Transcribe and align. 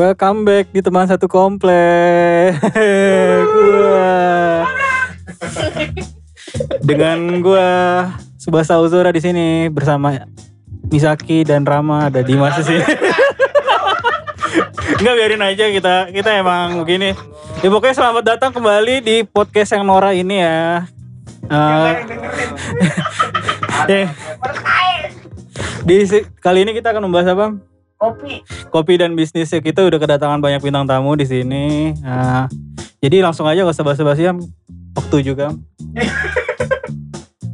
Welcome 0.00 0.48
back 0.48 0.72
di 0.72 0.80
teman 0.80 1.04
satu 1.04 1.28
komplek. 1.28 2.56
gua 3.52 4.64
dengan 6.80 7.44
gua 7.44 7.68
Subasa 8.40 8.80
Uzura 8.80 9.12
di 9.12 9.20
sini 9.20 9.68
bersama 9.68 10.24
Misaki 10.88 11.44
dan 11.44 11.68
Rama 11.68 12.08
ada 12.08 12.24
Dimas 12.24 12.56
di 12.64 12.72
sini. 12.72 12.80
Enggak 15.04 15.14
biarin 15.20 15.44
aja 15.44 15.68
kita 15.68 16.08
kita 16.16 16.30
emang 16.32 16.80
begini. 16.80 17.12
Ya 17.60 17.68
pokoknya 17.68 18.00
selamat 18.00 18.24
datang 18.24 18.56
kembali 18.56 19.04
di 19.04 19.16
podcast 19.28 19.76
yang 19.76 19.84
Nora 19.84 20.16
ini 20.16 20.40
ya. 20.40 20.88
Eh, 21.44 21.92
eh, 24.08 24.08
di 25.84 26.08
kali 26.40 26.64
ini 26.64 26.72
kita 26.72 26.88
akan 26.88 27.04
membahas 27.04 27.36
apa? 27.36 27.68
kopi 28.00 28.40
kopi 28.70 28.96
dan 28.96 29.18
bisnis 29.18 29.50
ya 29.50 29.60
kita 29.60 29.82
udah 29.82 29.98
kedatangan 29.98 30.38
banyak 30.38 30.62
bintang 30.62 30.86
tamu 30.86 31.12
di 31.18 31.26
sini. 31.26 31.92
Nah, 32.00 32.46
jadi 33.02 33.20
langsung 33.20 33.44
aja 33.50 33.66
gak 33.66 33.74
usah 33.74 33.86
basa-basi 33.86 34.30
ya. 34.30 34.32
Waktu 34.94 35.16
juga. 35.26 35.52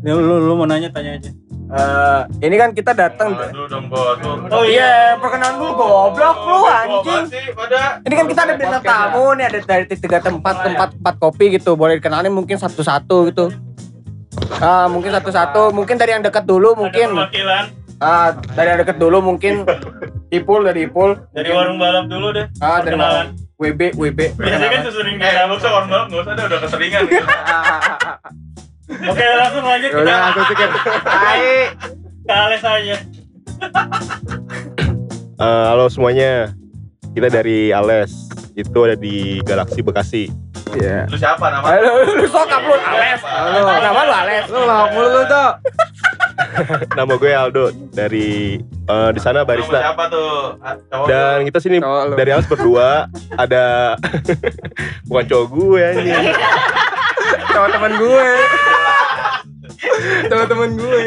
ya, 0.05 0.12
lu, 0.12 0.37
lu 0.41 0.52
mau 0.55 0.69
nanya 0.69 0.92
tanya 0.92 1.16
aja. 1.16 1.33
Eh, 1.66 2.20
ini 2.47 2.55
kan 2.55 2.70
kita 2.70 2.95
datang. 2.95 3.34
Oh 4.55 4.62
iya 4.62 5.19
perkenalan 5.19 5.59
dulu 5.59 5.73
goblok 5.75 6.39
lu 6.47 6.59
anjing. 6.62 7.27
ini 8.06 8.14
kan 8.14 8.27
kita 8.30 8.41
ada 8.47 8.55
bintang 8.55 8.83
tamu 8.86 9.34
nih 9.34 9.51
ada 9.51 9.58
dari 9.67 9.84
tiga 9.91 10.23
tempat 10.23 10.62
tempat 10.62 10.89
tempat 10.95 11.14
kopi 11.19 11.58
gitu. 11.58 11.75
Boleh 11.75 11.98
dikenalin 11.98 12.30
mungkin 12.30 12.55
satu-satu 12.55 13.34
gitu. 13.34 13.51
Ah, 14.62 14.86
mungkin 14.86 15.11
satu-satu. 15.11 15.75
Mungkin 15.75 15.98
dari 15.98 16.14
yang 16.14 16.23
dekat 16.23 16.47
dulu 16.47 16.78
mungkin. 16.78 17.11
Perwakilan 17.11 17.86
ah 17.97 18.28
dari 18.52 18.69
yang 18.70 18.80
dekat 18.80 18.97
dulu 18.97 19.25
mungkin 19.25 19.64
Ipul 20.36 20.61
dari 20.62 20.84
Ipul 20.84 21.16
dari 21.33 21.48
warung 21.48 21.80
balap 21.80 22.06
dulu 22.06 22.28
deh. 22.30 22.47
ah 22.61 22.80
dari 22.80 22.92
perkenalan. 22.92 23.27
WB 23.56 23.97
WB 23.97 24.20
Biasanya 24.36 24.69
kan 24.69 24.80
sesering 24.84 25.16
Eh, 25.16 25.44
lu 25.48 25.56
sih 25.56 25.64
orang 25.64 25.89
banget, 25.89 26.06
nggak 26.06 26.20
usah 26.20 26.33
deh, 26.33 26.44
udah 26.44 26.61
keseringan 26.61 27.02
gitu. 27.08 27.24
Oke, 29.11 29.24
langsung 29.24 29.64
lanjut 29.64 29.91
udah 29.91 30.05
kita 30.05 30.28
aku 30.28 30.41
sikit 30.47 30.70
hai 31.02 31.44
ke 32.20 32.33
Ales 32.33 32.62
aja. 32.62 32.97
Eh, 35.36 35.64
halo 35.67 35.89
semuanya, 35.89 36.52
kita 37.12 37.28
dari 37.28 37.72
Ales. 37.72 38.12
Itu 38.52 38.84
ada 38.84 38.92
di 38.94 39.41
Galaksi 39.42 39.80
Bekasi. 39.80 40.24
iya 40.74 41.05
Lu 41.06 41.17
siapa 41.17 41.48
nama? 41.48 41.64
Halo, 41.67 42.05
lu 42.05 42.24
sokap 42.27 42.61
lu 42.61 42.72
Ales. 42.74 43.20
Halo. 43.20 43.61
Nama 43.64 44.00
lu 44.02 44.12
Ales. 44.14 44.44
Lu 44.48 44.61
mulu 44.91 45.08
lu 45.11 45.22
tuh. 45.24 45.48
Nama 46.98 47.12
gue 47.17 47.31
Aldo 47.33 47.65
dari 47.92 48.61
eh, 48.62 49.11
di 49.12 49.20
sana 49.20 49.42
Nama 49.42 49.48
barista. 49.48 49.79
siapa 49.81 50.05
tuh? 50.09 50.61
Ah, 50.61 50.75
cowok 50.77 51.06
Dan 51.09 51.37
kita 51.48 51.59
sini 51.61 51.77
Cowok 51.81 52.05
dari 52.17 52.31
Ales 52.33 52.48
berdua 52.48 52.89
ada 53.37 53.97
bukan 55.09 55.25
cowok 55.27 55.47
gue 55.53 55.81
anjing. 55.83 56.14
Sama 57.57 57.69
teman 57.73 57.92
gue. 57.97 58.29
Sama 60.29 60.45
teman 60.45 60.70
gue. 60.77 61.01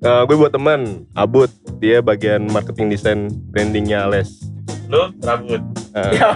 Eh, 0.00 0.22
gue 0.26 0.36
buat 0.36 0.52
teman 0.52 1.04
Abut, 1.14 1.50
dia 1.78 2.02
bagian 2.02 2.48
marketing 2.50 2.90
desain 2.90 3.20
brandingnya 3.52 4.08
Ales. 4.08 4.42
Lu 4.90 5.14
rambut. 5.22 5.62
Ya, 5.94 6.26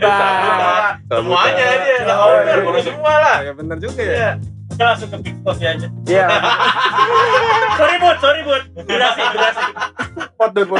Bang. 0.00 1.00
Semuanya 1.08 1.66
dia, 1.84 1.96
lah 2.04 2.16
owner, 2.20 2.58
semua 2.84 3.14
lah. 3.20 3.36
Ya 3.44 3.52
bener 3.56 3.76
juga 3.80 4.02
ya. 4.04 4.30
Kita 4.78 4.94
langsung 4.94 5.10
ke 5.10 5.18
Big 5.26 5.34
Boss 5.42 5.58
aja. 5.58 5.90
Iya. 6.06 6.26
sorry 7.82 7.96
bud, 7.98 8.16
sorry 8.22 8.46
bud. 8.46 8.62
Durasi, 8.86 9.22
durasi. 9.34 9.64
Pot 10.38 10.50
pot 10.54 10.54
dulu. 10.54 10.78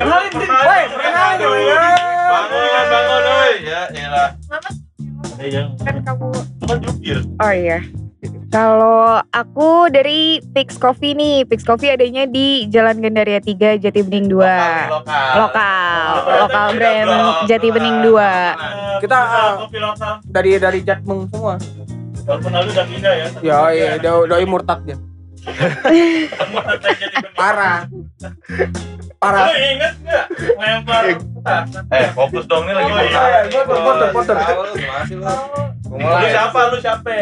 Kenalin, 0.00 0.30
Din. 0.32 0.48
Woi, 0.48 0.82
kenalin 0.96 1.60
ya. 1.60 1.76
Bangun, 2.24 2.64
kan 2.72 2.84
bangun, 2.88 3.24
oi. 3.36 3.52
Ya, 3.68 3.80
elah. 3.92 4.28
Yang 5.44 5.68
kan 5.84 5.96
kamu 6.00 6.26
Kan 6.64 6.76
jubir. 6.80 7.18
oh 7.36 7.52
iya 7.52 7.84
kalau 8.46 9.20
aku 9.28 9.70
dari 9.88 10.38
Pix 10.54 10.76
Coffee 10.76 11.12
nih 11.12 11.42
Pix 11.44 11.60
Coffee 11.60 11.90
adanya 11.90 12.24
di 12.24 12.64
Jalan 12.66 12.98
Gandaria 12.98 13.38
3 13.38 13.52
Jati 13.76 14.00
Bening 14.00 14.28
2 14.28 14.38
Lokal. 14.38 14.86
lokal 14.88 15.34
Lokal. 15.36 16.36
lokal 16.40 16.66
brand 16.72 17.08
Blok. 17.08 17.36
Jati 17.46 17.68
Bening 17.68 17.96
2 18.02 19.02
Kita, 19.02 19.18
ah, 19.18 19.52
lokal. 19.68 20.12
Dari 20.24 20.50
dari 20.56 20.80
Jatmeng 20.80 21.28
semua. 21.28 21.54
Walaupun 22.24 22.50
lalu 22.50 22.68
udah 22.68 22.86
pindah 22.86 23.12
ya. 23.14 23.26
Ya, 23.38 23.58
iya, 23.70 23.90
do- 23.96 24.26
doi 24.26 24.42
murtad 24.44 24.82
dia. 24.82 24.98
Parah. 27.32 27.86
Parah. 29.16 29.46
Lu 29.46 29.54
inget 29.54 29.94
nggak 30.00 30.24
lempar 30.56 31.02
Eh, 31.88 32.06
fokus 32.10 32.44
dong 32.46 32.66
nih 32.66 32.74
lagi. 32.74 32.90
Oh, 32.90 32.98
fokus. 32.98 33.06
iya, 33.06 33.22
iya, 33.46 33.62
foto, 33.62 33.78
foto, 33.78 34.04
foto. 34.10 34.32
Lu 35.94 36.26
siapa? 36.26 36.60
Lu 36.66 36.78
siapa? 36.80 37.14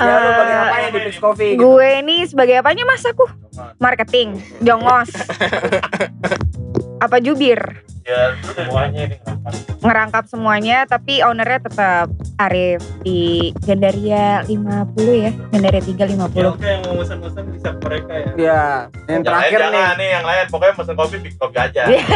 Ya, 0.00 0.14
lu 0.16 0.30
bagian 0.32 0.56
Eh, 0.56 0.64
apa 0.64 0.76
ya 0.78 0.88
di 0.88 1.00
Pix 1.02 1.16
Coffee? 1.16 1.50
gitu? 1.52 1.60
gue 1.68 1.88
ini 2.00 2.16
sebagai 2.24 2.56
apanya 2.56 2.82
mas 2.84 3.04
aku 3.04 3.28
marketing 3.76 4.28
jongos 4.58 5.12
apa 7.04 7.16
jubir 7.18 7.84
Ya, 8.00 8.32
semuanya 8.50 9.06
ini 9.06 9.16
ngerapat. 9.18 9.52
ngerangkap 9.78 10.24
semuanya 10.26 10.82
tapi 10.84 11.20
ownernya 11.20 11.60
tetap 11.62 12.08
Arif 12.36 12.80
di 12.98 13.20
Gandaria 13.60 14.42
50 14.42 14.56
ya 15.20 15.30
Gandaria 15.46 15.82
350 15.84 16.32
Ya, 16.34 16.48
oke 16.48 16.64
yang 16.64 16.82
mau 16.82 16.96
pesan-pesan 16.96 17.44
bisa 17.50 17.68
ke 17.70 17.80
mereka 17.80 18.12
ya. 18.12 18.30
Iya, 18.32 18.62
yang 19.06 19.06
yang 19.06 19.22
terakhir 19.22 19.52
lain 19.52 19.68
nih. 19.68 19.76
jangan 19.76 19.94
nih, 19.94 20.08
yang 20.10 20.24
lain 20.24 20.44
pokoknya 20.48 20.74
pesen 20.74 20.94
kopi, 20.96 21.16
big 21.18 21.34
kopi 21.36 21.56
aja. 21.60 21.82
Iya. 21.86 22.02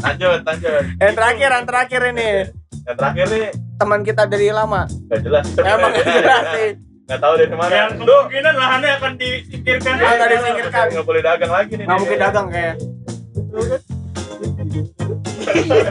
lanjut, 0.00 0.40
lanjut. 0.42 0.82
Yang 0.96 1.14
terakhir, 1.14 1.48
yang 1.52 1.66
terakhir 1.66 2.00
ini. 2.08 2.30
Yang 2.88 2.96
terakhir 2.96 3.26
nih, 3.28 3.52
Teman 3.78 4.00
kita 4.00 4.24
dari 4.24 4.48
lama. 4.48 4.88
gak 4.88 5.20
jelas. 5.20 5.44
Emang 5.60 5.92
gak 5.92 6.08
jelas 6.08 6.44
sih. 6.56 6.70
Gak 7.04 7.20
tahu 7.20 7.34
dari 7.36 7.52
mana. 7.52 7.68
Yang 7.68 7.90
kemungkinan 8.00 8.54
lahannya 8.56 8.90
akan 8.96 9.12
disingkirkan. 9.20 9.92
Ah, 10.00 10.12
nggak 10.16 10.28
disingkirkan. 10.32 10.86
Gak 10.96 11.04
boleh 11.04 11.20
dagang 11.20 11.52
lagi 11.52 11.72
nih. 11.76 11.84
Nggak 11.84 11.98
mungkin 12.00 12.18
dagang 12.18 12.46
kayak. 12.48 12.76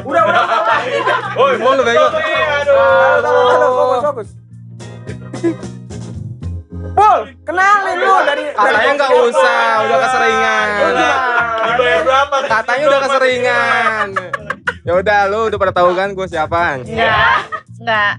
Udah, 0.07 0.21
udah. 0.23 0.43
Woi, 1.33 1.53
mau 1.57 1.73
lu 1.73 1.83
bego. 1.83 2.05
Aduh. 2.07 2.77
halo, 3.25 3.67
fokus, 3.67 4.01
fokus. 4.05 4.29
Pul, 6.93 7.19
kenalin 7.43 7.97
lu 7.97 8.15
dari 8.23 8.43
Katanya 8.53 8.91
nggak 8.95 9.11
usah, 9.27 9.61
udah 9.85 9.97
keseringan. 10.01 10.67
Dibayar 11.67 12.01
berapa? 12.05 12.35
Katanya 12.45 12.85
udah 12.85 13.01
keseringan. 13.01 14.07
Ya 14.87 14.95
udah, 14.95 15.27
lu 15.27 15.51
udah 15.51 15.59
pada 15.59 15.75
tahu 15.75 15.91
kan 15.99 16.15
gue 16.15 16.27
siapa? 16.31 16.79
enggak 16.79 17.43
enggak 17.75 18.13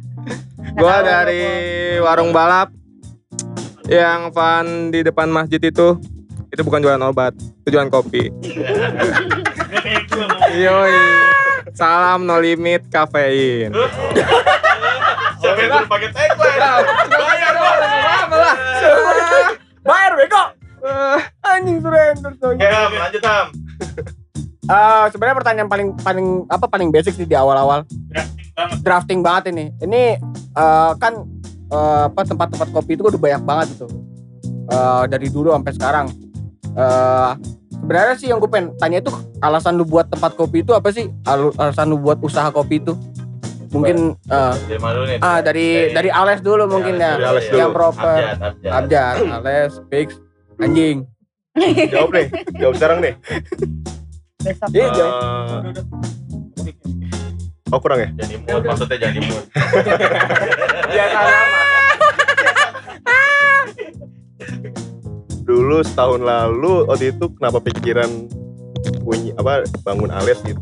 Gue 0.77 0.97
dari 1.01 1.45
warung 2.05 2.29
balap 2.29 2.69
yang 3.89 4.29
fun 4.37 4.93
di 4.93 5.01
depan 5.01 5.33
masjid 5.33 5.57
itu. 5.65 5.97
Itu 6.53 6.61
bukan 6.69 6.85
jualan 6.85 7.01
obat, 7.09 7.33
itu 7.65 7.73
jualan 7.73 7.89
kopi. 7.89 8.29
Yoi. 10.61 10.97
Salam 11.73 12.29
no 12.29 12.37
limit 12.37 12.85
kafein. 12.93 13.73
Siapa 15.41 15.61
yang 15.65 15.73
suruh 15.73 15.89
pakai 15.89 16.09
tagline? 16.13 16.85
Bayar 17.17 17.53
dong. 17.57 17.77
Bayar 19.89 20.13
bego. 20.21 20.45
Anjing 21.49 21.81
surrender 21.81 22.33
tuh. 22.37 22.53
Oke, 22.53 22.69
Ham, 22.69 22.93
lanjut 22.93 23.25
Ham. 23.25 23.68
Eh, 24.69 25.05
sebenarnya 25.09 25.37
pertanyaan 25.41 25.69
paling 25.69 25.89
paling 25.97 26.27
apa 26.45 26.69
paling 26.69 26.93
basic 26.93 27.17
sih 27.17 27.25
di 27.25 27.33
awal-awal. 27.33 27.89
Drafting 28.85 29.25
banget 29.25 29.49
ini. 29.57 29.73
Ini 29.81 30.21
eh, 30.53 30.93
kan 31.01 31.25
eh, 31.73 32.03
apa 32.13 32.21
tempat-tempat 32.21 32.69
kopi 32.71 33.01
itu 33.01 33.09
udah 33.09 33.17
banyak 33.17 33.43
banget 33.49 33.67
gitu. 33.73 33.87
Eh, 34.69 35.03
dari 35.09 35.33
dulu 35.33 35.57
sampai 35.57 35.73
sekarang. 35.73 36.07
Eh 36.77 37.31
sebenarnya 37.79 38.15
sih 38.21 38.29
yang 38.29 38.43
gue 38.43 38.51
pengen 38.51 38.77
tanya 38.77 39.01
itu 39.01 39.09
alasan 39.41 39.81
lu 39.81 39.89
buat 39.89 40.11
tempat 40.13 40.37
kopi 40.37 40.61
itu 40.61 40.77
apa 40.77 40.93
sih? 40.93 41.09
Al- 41.25 41.55
Alasan 41.57 41.89
lu 41.89 41.97
buat 41.97 42.21
usaha 42.21 42.53
kopi 42.53 42.85
itu? 42.85 42.93
Mungkin 43.73 44.17
eh, 44.29 44.55
Dari 44.69 44.81
mana 44.81 44.99
nih? 45.05 45.19
ah 45.21 45.41
dari 45.41 45.93
dari 45.93 46.09
Ales 46.13 46.45
dulu 46.45 46.69
mungkin 46.69 47.01
ya. 47.01 47.17
Dari 47.17 47.25
Ales 47.25 47.45
Yang 47.49 47.73
proper. 47.73 48.21
Abjad, 48.21 48.37
abjad. 48.45 48.73
Abjad, 48.77 49.17
Ales, 49.41 49.73
Fix, 49.89 50.09
anjing. 50.61 51.09
Jawab 51.89 52.11
deh, 52.13 52.27
jawab 52.61 52.75
sekarang 52.77 52.99
deh. 53.01 53.15
Besok 54.49 54.69
Iya, 54.73 54.89
jawab. 54.97 55.13
Eh, 55.69 56.73
oh 57.73 57.81
kurang 57.85 57.99
ya? 58.01 58.09
Jadi 58.25 58.35
mood, 58.49 58.63
maksudnya 58.65 58.97
jadi 58.97 59.21
mood. 59.21 59.45
Lama. 60.97 61.65
Dulu 65.45 65.81
setahun 65.81 66.21
lalu 66.21 66.85
waktu 66.85 67.13
itu 67.17 67.25
kenapa 67.37 67.59
pikiran 67.65 68.29
punya 69.01 69.33
apa 69.41 69.65
bangun 69.81 70.13
Ales 70.13 70.41
gitu. 70.45 70.61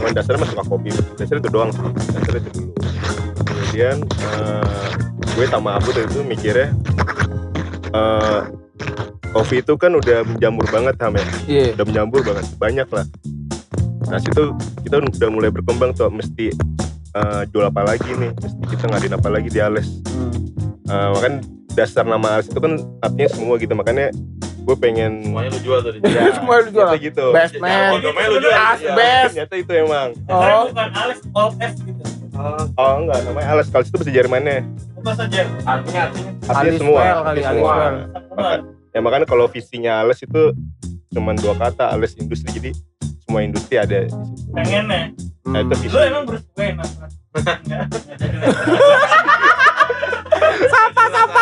Cuman 0.00 0.16
dasarnya 0.16 0.40
masuk 0.48 0.64
kopi, 0.64 0.88
dasarnya 1.20 1.44
itu 1.44 1.50
doang 1.52 1.70
sih, 1.72 1.84
dasarnya 2.16 2.40
itu 2.40 2.50
dulu. 2.56 2.72
Kemudian 3.44 3.96
eh, 4.08 4.88
gue 5.36 5.46
sama 5.48 5.76
dari 5.84 6.08
itu 6.08 6.20
mikirnya 6.24 6.68
eh, 7.92 8.40
kopi 9.30 9.56
itu 9.58 9.72
kan 9.74 9.92
udah 9.92 10.24
menjamur 10.24 10.66
banget 10.66 10.94
ham 10.98 11.14
ya 11.14 11.24
Iya. 11.46 11.66
udah 11.74 11.84
menjamur 11.84 12.20
banget 12.22 12.46
banyak 12.56 12.88
lah 12.88 13.06
nah 14.04 14.18
situ 14.18 14.42
kita 14.82 14.98
udah 14.98 15.30
mulai 15.30 15.48
berkembang 15.48 15.92
tuh 15.92 16.08
mesti 16.08 16.50
eh, 17.10 17.42
jual 17.46 17.64
apa 17.64 17.84
lagi 17.84 18.10
nih 18.12 18.30
mesti 18.32 18.62
kita 18.68 18.84
ngadain 18.86 19.14
apa 19.14 19.28
lagi 19.28 19.48
di 19.48 19.60
Ales 19.60 19.86
Hmm. 20.10 20.34
Eh, 20.86 21.08
makanya 21.12 21.38
dasar 21.70 22.02
nama 22.02 22.26
Ales 22.32 22.46
itu 22.46 22.58
kan 22.58 22.74
artinya 22.98 23.30
semua 23.30 23.54
gitu 23.56 23.72
makanya 23.72 24.10
gue 24.60 24.76
pengen 24.76 25.22
Semuanya 25.24 25.50
lu 25.50 25.60
jual 25.60 25.78
tadi. 25.80 25.98
Ya, 26.04 26.30
Semua 26.36 26.54
lu 26.58 26.68
jual. 26.68 26.90
gitu 27.00 27.24
Best 27.30 27.54
Ya, 27.54 27.60
man. 27.60 27.90
kondomnya 27.92 28.26
lu 28.28 28.38
jual. 28.40 28.52
As 28.52 28.80
Iya. 28.80 28.92
best. 28.92 29.32
ternyata 29.32 29.54
itu 29.56 29.72
emang 29.74 30.08
Oh. 30.26 30.62
bukan 30.68 30.88
Alex 30.92 31.18
all 31.32 31.50
S 31.56 31.74
gitu. 31.80 32.02
oh 32.74 32.92
enggak 32.98 33.18
namanya 33.22 33.48
Ales 33.52 33.68
kalau 33.68 33.82
itu 33.82 33.94
bahasa 33.94 34.10
Jermannya 34.12 34.58
Apa 34.96 35.10
saja? 35.14 35.40
Artinya 35.62 36.00
artinya. 36.04 36.30
artinya 36.42 36.60
Alice 36.60 36.76
semua 36.76 36.98
kali, 36.98 37.08
Artinya 37.08 37.48
Alice 37.48 37.48
semua. 37.48 37.78
Ya 38.90 38.98
makanya 38.98 39.26
kalau 39.26 39.46
visinya 39.46 40.02
Ales 40.02 40.18
itu 40.18 40.50
cuman 41.10 41.38
dua 41.38 41.54
kata 41.54 41.90
Ales 41.90 42.14
industri 42.14 42.50
jadi 42.50 42.70
semua 43.22 43.42
industri 43.42 43.78
ada 43.78 44.02
di 44.02 44.10
situ 44.10 44.50
Pengen 44.50 44.86
ya. 44.86 45.02
nah, 45.46 45.58
itu 45.62 45.74
visi 45.78 45.94
Lu 45.94 46.00
emang 46.02 46.24
Bruce 46.26 46.46
Wayne 46.54 46.78
apa? 46.78 47.06
Enggak. 47.38 47.86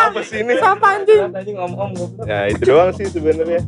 apa 0.08 0.20
sih 0.24 0.40
ini 0.40 0.54
Apa 0.56 0.86
anjing? 0.94 1.20
Tadi 1.32 1.50
ngomong 1.52 1.90
goblok. 1.92 2.24
ya 2.24 2.48
itu 2.48 2.62
doang 2.64 2.90
sih 2.92 3.06
sebenarnya 3.08 3.60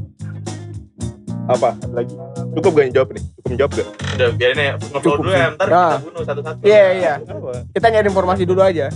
apa 1.50 1.75
lagi 1.91 2.15
cukup 2.55 2.71
gak 2.79 2.85
yang 2.87 2.94
jawab 2.94 3.09
nih 3.11 3.25
cukup 3.35 3.50
jawab 3.59 3.73
gak 3.75 3.88
Udah 4.21 4.29
biarin 4.37 4.59
ya. 4.61 4.75
Ngobrol 4.93 5.17
dulu 5.17 5.31
ya. 5.32 5.49
Ntar 5.56 5.67
kita 5.67 5.99
bunuh 6.05 6.23
satu-satu. 6.29 6.61
Iya 6.61 6.85
iya. 6.93 7.15
Apa? 7.25 7.50
Kita 7.73 7.87
nyari 7.88 8.06
informasi 8.12 8.43
dulu 8.44 8.61
aja. 8.61 8.87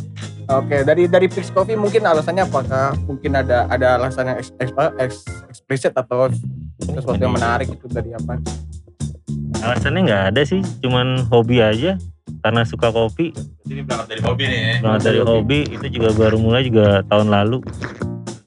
Oke, 0.45 0.85
dari 0.85 1.09
dari 1.09 1.27
Fix 1.27 1.49
Coffee 1.49 1.73
mungkin 1.73 2.05
alasannya 2.05 2.45
apakah 2.45 2.93
mungkin 3.09 3.33
ada 3.33 3.65
ada 3.65 3.97
alasan 3.97 4.29
yang 4.29 4.37
eks, 4.37 4.53
eks- 4.61 4.97
eks- 5.01 5.25
eksplisit 5.49 5.97
atau 5.97 6.29
sesuatu 6.85 7.17
yang 7.17 7.33
menarik 7.33 7.73
itu 7.73 7.89
dari 7.89 8.13
apa? 8.13 8.37
Alasannya 9.65 10.01
nggak 10.05 10.23
ada 10.31 10.43
sih, 10.45 10.61
cuman 10.81 11.25
hobi 11.33 11.65
aja. 11.65 11.97
Karena 12.45 12.61
suka 12.61 12.93
kopi, 12.93 13.33
Ini 13.65 13.89
berangkat 13.89 14.07
dari 14.07 14.21
hobi 14.21 14.43
nih. 14.45 14.61
ya. 14.61 14.75
banget 14.85 15.01
dari 15.03 15.21
hobi 15.25 15.59
itu 15.65 15.87
juga 15.89 16.09
baru 16.13 16.37
mulai 16.37 16.61
juga 16.61 17.01
tahun 17.09 17.33
lalu, 17.33 17.65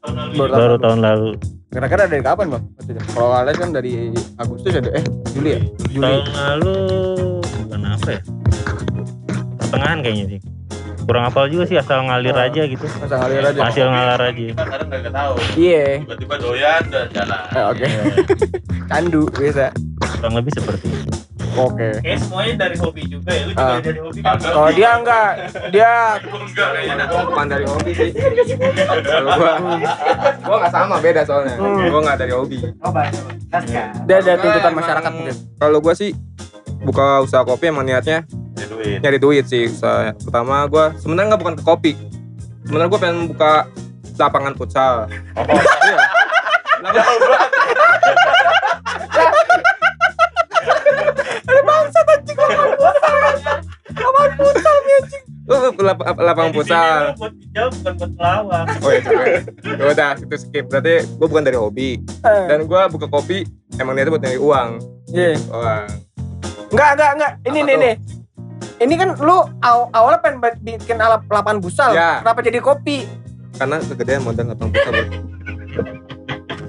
Tahun 0.05 0.13
lalu 0.13 0.33
Baru 0.37 0.51
baru 0.53 0.75
tahun 0.77 0.99
lalu. 1.01 1.29
Kira-kira 1.67 2.03
dari 2.05 2.21
kapan 2.21 2.45
bang? 2.53 2.63
Kalau 3.09 3.33
Alex 3.33 3.55
kan 3.57 3.69
dari 3.73 4.13
Agustus 4.37 4.69
ada 4.71 4.93
eh 4.93 5.05
Juli 5.33 5.49
ya? 5.49 5.61
Juli. 5.89 6.03
Tahun 6.05 6.29
lalu 6.29 6.75
bukan 7.41 7.81
apa 7.89 8.09
ya? 8.13 8.21
Pertengahan 9.57 9.99
kayaknya 10.05 10.25
sih. 10.29 10.39
Kurang 11.07 11.23
hafal 11.23 11.47
juga 11.47 11.63
sih 11.63 11.73
asal 11.73 12.03
ngalir 12.03 12.35
Ah. 12.35 12.51
aja 12.51 12.61
gitu. 12.63 12.83
Masa 12.83 13.15
ngalir 13.15 13.39
aja. 13.41 13.59
Hasil 13.63 13.85
ngalir 13.87 14.21
aja. 14.21 14.31
Kita 14.51 14.63
kadang 14.67 14.87
nggak 14.91 15.13
tahu. 15.13 15.33
Iya. 15.55 15.85
Tiba-tiba 16.03 16.35
doyan 16.37 16.83
dan 16.91 17.05
jalan. 17.09 17.43
Eh, 17.49 17.63
Oke. 17.65 17.85
Ya, 17.85 18.03
Candu 18.89 19.21
biasa. 19.29 19.65
kurang 20.17 20.33
lebih 20.35 20.51
seperti 20.51 20.87
itu. 20.89 21.11
Oke. 21.57 21.89
Kayak 22.01 22.19
semuanya 22.21 22.53
dari 22.59 22.77
hobi 22.77 23.01
juga 23.07 23.31
ya. 23.31 23.43
Lu 23.43 23.51
juga 23.51 23.65
Ah. 23.65 23.79
dari 23.79 23.99
hobi 23.99 24.19
kan? 24.19 24.35
Kalau 24.37 24.69
dia 24.69 24.89
enggak, 24.93 25.29
dia 25.71 25.91
enggak 26.19 26.69
kayaknya. 26.69 27.05
Bukan 27.23 27.45
dari 27.47 27.65
hobi 27.65 27.91
sih. 27.93 28.09
Kalau 29.01 29.31
gua, 29.33 29.53
gua 30.37 30.55
nggak 30.59 30.73
sama 30.73 30.95
beda 30.99 31.21
soalnya. 31.23 31.55
Hmm. 31.55 31.87
Gua 31.87 32.01
nggak 32.03 32.17
dari 32.19 32.33
hobi. 32.33 32.57
dia 34.03 34.15
ada 34.19 34.33
tuntutan 34.35 34.73
masyarakat 34.75 35.11
mungkin. 35.13 35.35
Kalau 35.55 35.77
gua 35.79 35.93
sih 35.93 36.11
buka 36.77 37.19
usaha 37.19 37.41
kopi 37.41 37.67
emang 37.67 37.83
niatnya 37.83 38.21
duit. 38.77 38.97
nyari 39.01 39.17
duit 39.17 39.45
sih. 39.45 39.65
Usaha 39.67 40.13
pertama 40.15 40.65
gua 40.65 40.93
sebenarnya 40.95 41.27
nggak 41.31 41.41
bukan 41.41 41.55
ke 41.55 41.63
kopi. 41.63 41.91
Sebenarnya 42.63 42.89
gua 42.89 42.99
pengen 42.99 43.19
buka 43.29 43.53
lapangan 44.15 44.53
futsal. 44.53 44.93
Iya. 45.37 45.97
Lapangan- 46.77 47.45
Lu 55.47 55.55
lap- 55.79 56.03
lapangan 56.03 56.51
Di 56.51 56.59
sini 56.59 56.59
futsal. 56.59 56.99
lu 56.99 57.13
buat 57.15 57.33
dijawab 57.33 57.71
bukan 57.71 57.93
buat 57.95 58.11
pelawak. 58.19 58.65
Oh 58.77 58.89
iya, 58.91 58.99
coba. 58.99 59.23
Ya 59.63 59.85
udah, 59.87 60.11
itu 60.19 60.35
skip. 60.37 60.65
Berarti 60.67 60.95
gue 61.07 61.27
bukan 61.27 61.43
dari 61.43 61.55
hobi. 61.57 61.89
Dan 62.19 62.67
gue 62.67 62.81
buka 62.91 63.07
kopi 63.07 63.37
emang 63.79 63.95
niatnya 63.95 64.11
buat 64.11 64.23
nyari 64.27 64.35
uang. 64.37 64.69
Iya. 65.07 65.39
Uang. 65.47 65.83
Enggak, 66.67 66.89
enggak, 66.93 67.11
enggak. 67.15 67.31
Ini 67.41 67.55
Apa 67.55 67.63
nih 67.63 67.71
tuh? 67.71 67.79
nih. 67.79 67.93
Ini 68.77 68.93
kan 68.93 69.09
lu 69.17 69.37
aw- 69.59 69.89
awalnya 69.89 70.21
pengen 70.21 70.37
bikin 70.61 70.97
alap 70.97 71.25
lapangan 71.25 71.57
busal. 71.57 71.91
Ya. 71.91 72.21
Kenapa 72.21 72.39
jadi 72.41 72.61
kopi? 72.61 73.09
Karena 73.57 73.81
kegedean 73.81 74.21
modal 74.21 74.53
lapangan 74.53 74.69
futsal. 74.69 74.91
Bro. 74.93 75.05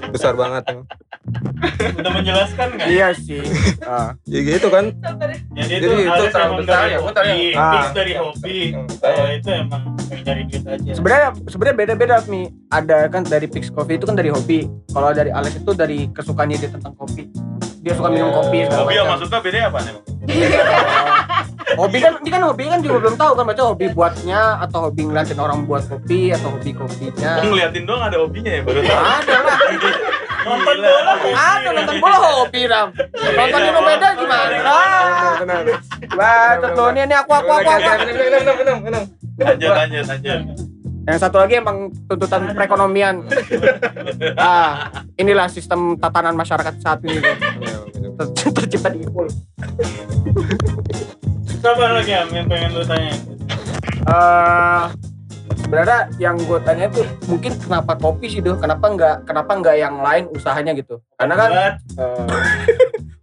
Besar 0.09 0.33
banget. 0.33 0.63
emang. 0.67 0.87
Udah 2.01 2.13
menjelaskan 2.17 2.67
nggak? 2.73 2.89
Iya 2.89 3.09
sih. 3.13 3.45
Ah. 3.85 4.13
Ya 4.25 4.41
gitu 4.43 4.69
kan. 4.69 4.93
Jadi, 4.93 5.37
Jadi 5.57 5.85
itu 5.85 5.93
itu 6.05 6.25
terlalu 6.29 6.61
besar 6.61 6.77
dari 6.85 6.93
ya, 6.93 6.99
hobi, 7.01 7.41
fix 7.49 7.57
Ah. 7.57 7.93
dari 7.93 8.13
hobi. 8.15 8.59
Kalau 9.01 9.29
itu 9.33 9.49
emang 9.49 9.83
cari 10.09 10.43
duit 10.45 10.65
aja. 10.65 10.91
Sebenarnya 10.93 11.29
sebenarnya 11.45 11.77
beda-beda 11.77 12.17
nih. 12.25 12.47
Ada 12.69 12.99
kan 13.09 13.23
dari 13.25 13.47
Pix 13.49 13.69
Coffee 13.69 13.97
itu 13.97 14.05
kan 14.05 14.13
dari 14.13 14.29
hobi. 14.29 14.65
Kalau 14.89 15.09
dari 15.11 15.29
Alex 15.29 15.57
itu 15.59 15.73
dari 15.73 16.09
kesukaannya 16.09 16.57
dia 16.57 16.71
tentang 16.71 16.93
kopi. 16.95 17.29
Dia 17.79 17.93
suka 17.95 18.09
minum 18.11 18.31
kopi 18.35 18.67
segala 18.67 18.83
Hobi 18.83 18.95
yang 18.99 19.07
macam. 19.07 19.21
maksudnya 19.23 19.39
beda 19.41 19.59
apa 19.71 19.79
nih? 19.87 19.95
hobi 21.79 21.99
kan 22.01 22.13
ini 22.21 22.31
kan 22.33 22.43
hobi 22.43 22.63
kan 22.69 22.81
juga 22.85 22.97
belum 23.01 23.15
tahu 23.17 23.33
kan 23.39 23.45
baca 23.49 23.63
hobi 23.71 23.87
buatnya 23.93 24.41
atau 24.67 24.79
hobi 24.89 25.03
ngeliatin 25.09 25.39
orang 25.39 25.59
buat 25.65 25.85
kopi 25.87 26.35
atau 26.35 26.49
hobi 26.53 26.71
kopinya. 26.75 27.33
Oh 27.39 27.45
ngeliatin 27.49 27.85
doang 27.87 28.03
ada 28.03 28.17
hobinya 28.19 28.51
ya 28.51 28.63
baru 28.67 28.81
tahu. 28.83 28.99
Ada 28.99 29.37
lah. 29.47 29.59
Nonton 30.49 30.77
bola. 30.81 31.13
Ada 31.35 31.69
nonton 31.77 31.97
bola 32.01 32.19
hobi 32.41 32.61
Ram. 32.71 32.89
Nonton 33.37 33.61
Dino 33.61 33.81
Medan 33.85 34.13
gimana? 34.17 34.57
Ah. 34.65 35.37
Benar. 35.45 35.63
Bacot 36.09 36.73
lo 36.73 36.85
ini 36.95 37.01
ini 37.05 37.15
aku 37.15 37.33
aku 37.37 37.51
aku. 37.53 37.69
aku. 37.69 37.85
Lanjut 39.39 39.71
lanjut 39.77 40.05
lanjut. 40.09 40.41
Yang 41.09 41.25
satu 41.25 41.41
lagi 41.41 41.57
emang 41.57 41.89
tuntutan 42.05 42.53
perekonomian. 42.53 43.25
ah, 44.37 44.93
inilah 45.17 45.49
sistem 45.49 45.97
tatanan 45.97 46.37
masyarakat 46.37 46.75
saat 46.85 47.01
ini. 47.01 47.25
Ter- 48.35 48.53
tercipta 48.55 48.91
di 48.91 49.07
Ipul. 49.07 49.31
Siapa 51.59 51.85
lagi 51.95 52.11
yang 52.11 52.47
pengen 52.51 52.71
lu 52.75 52.83
tanya? 52.83 53.15
Eh, 54.09 54.85
sebenarnya 55.63 56.01
yang 56.19 56.37
gue 56.39 56.59
tanya 56.67 56.87
tuh 56.91 57.07
mungkin 57.31 57.53
kenapa 57.59 57.95
kopi 57.95 58.27
sih 58.27 58.41
tuh? 58.43 58.59
Kenapa 58.59 58.87
nggak 58.91 59.17
kenapa 59.27 59.53
nggak 59.59 59.77
yang 59.79 60.03
lain 60.03 60.25
usahanya 60.35 60.75
gitu? 60.75 60.99
Karena 61.15 61.35
kan 61.39 61.51
eh, 61.55 61.73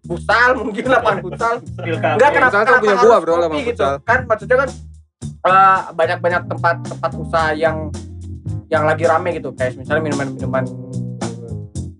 futsal 0.07 0.49
mungkin 0.63 0.83
lapangan 0.87 1.19
futsal. 1.23 1.53
Enggak 1.83 2.29
kenapa, 2.31 2.55
kan 2.55 2.63
kenapa 2.63 2.83
punya 2.83 2.97
gua, 3.03 3.17
bro, 3.19 3.33
kopi 3.43 3.59
gitu. 3.59 3.69
futsal. 3.75 3.93
Kan 4.07 4.19
maksudnya 4.29 4.57
kan 4.63 4.69
eh, 5.43 5.79
banyak-banyak 5.91 6.41
tempat 6.47 6.75
tempat 6.87 7.11
usaha 7.19 7.49
yang 7.51 7.91
yang 8.71 8.83
lagi 8.87 9.05
rame 9.05 9.29
gitu 9.37 9.53
kayak 9.53 9.77
misalnya 9.77 10.01
minuman-minuman 10.09 10.65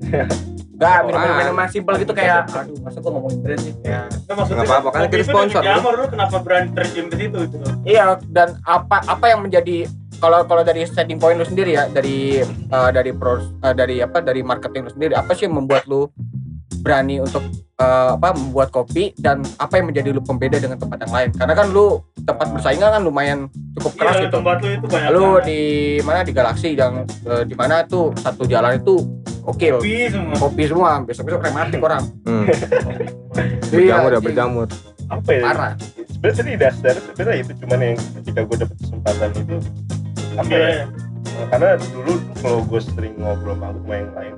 Enggak, 0.76 0.98
Oh, 0.98 1.08
minuman-minuman 1.08 1.68
simpel 1.68 1.94
gitu 1.98 2.12
kayak 2.12 2.52
aduh 2.52 2.76
masa 2.80 3.00
gua 3.00 3.12
ngomongin 3.14 3.40
brand 3.40 3.62
sih. 3.62 3.74
Ya. 3.82 4.12
Nggak, 4.22 4.36
maksudnya 4.36 4.64
apa-apa, 4.66 4.90
kan 4.90 5.00
kita 5.06 5.16
itu 5.16 5.26
sponsor, 5.26 5.62
Jamur 5.62 5.94
lu 5.96 6.06
kenapa 6.06 6.36
berani 6.38 6.70
terjun 6.72 7.06
ke 7.08 7.16
situ 7.18 7.38
gitu 7.48 7.56
loh. 7.58 7.74
Iya, 7.82 8.06
dan 8.28 8.48
apa 8.62 8.98
apa 9.02 9.26
yang 9.26 9.40
menjadi 9.40 9.88
kalau 10.16 10.44
kalau 10.44 10.62
dari 10.62 10.84
setting 10.86 11.16
point 11.16 11.36
lu 11.36 11.44
sendiri 11.44 11.72
ya 11.74 11.88
dari 11.88 12.40
eh, 12.44 12.90
dari 12.92 13.12
pros 13.12 13.48
eh, 13.62 13.72
dari 13.72 14.00
apa 14.00 14.20
dari 14.20 14.42
marketing 14.42 14.82
lu 14.82 14.92
sendiri 14.92 15.14
apa 15.14 15.32
sih 15.32 15.44
yang 15.44 15.56
membuat 15.56 15.84
lu 15.86 16.08
berani 16.78 17.18
untuk 17.18 17.44
eh, 17.76 18.10
apa 18.12 18.32
membuat 18.32 18.70
kopi 18.70 19.12
dan 19.18 19.44
apa 19.58 19.76
yang 19.76 19.88
menjadi 19.88 20.12
lu 20.12 20.22
pembeda 20.22 20.56
dengan 20.58 20.76
tempat 20.78 20.98
yang 21.02 21.14
lain 21.14 21.30
karena 21.32 21.54
kan 21.54 21.68
lu 21.70 21.86
tempat 22.18 22.48
bersaingnya 22.50 22.90
kan 22.90 23.02
lumayan 23.02 23.40
cukup 23.74 23.92
keras 23.96 24.16
Iya, 24.16 24.24
gitu 24.24 24.36
tempat 24.38 24.56
lu 24.58 24.70
itu 24.72 24.86
banyak 24.86 25.10
lu 25.10 25.24
banget. 25.26 25.44
di 25.46 25.60
mana 26.02 26.20
di 26.22 26.32
galaksi 26.32 26.68
yang 26.74 26.94
eh, 27.06 27.44
di 27.44 27.54
mana 27.54 27.76
tuh 27.84 28.12
satu 28.16 28.44
jalan 28.46 28.78
itu 28.78 28.96
oke 29.46 29.66
kopi 29.72 29.94
semua. 30.08 30.36
kopi 30.36 30.64
semua 30.66 30.90
besok 31.02 31.24
besok 31.26 31.42
rematik 31.42 31.80
orang 31.80 32.04
Hmm. 32.24 32.46
Iya, 33.68 33.98
Berjamur 33.98 34.08
ya, 34.08 34.16
anjing. 34.16 34.26
berjamur. 34.26 34.68
apa 35.06 35.30
ya 35.30 35.42
parah 35.44 35.74
sebenarnya 36.08 36.38
tadi 36.40 36.54
dasar 36.56 36.96
sebenarnya 36.98 37.36
itu 37.38 37.52
cuman 37.60 37.80
yang 37.84 37.98
ketika 38.16 38.40
gue 38.42 38.58
dapet 38.58 38.78
kesempatan 38.80 39.30
itu 39.36 39.56
apa 40.34 40.50
ya 40.50 40.58
Iya. 40.58 40.86
Karena 41.46 41.70
dulu 41.76 42.14
kalau 42.36 42.60
gue 42.64 42.80
sering 42.82 43.14
ngobrol 43.16 43.54
sama 43.54 43.94
yang 43.94 44.12
lain 44.14 44.34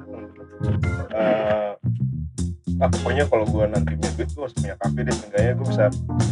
eh 1.14 1.72
ah 2.78 2.90
pokoknya 2.92 3.26
kalau 3.26 3.46
gue 3.46 3.64
nanti 3.66 3.92
punya 3.96 4.12
duit 4.16 4.30
gue 4.30 4.44
harus 4.44 4.56
punya 4.56 4.76
kafe 4.76 5.00
deh 5.02 5.14
seenggaknya 5.16 5.52
gue 5.54 5.66
bisa 5.68 5.86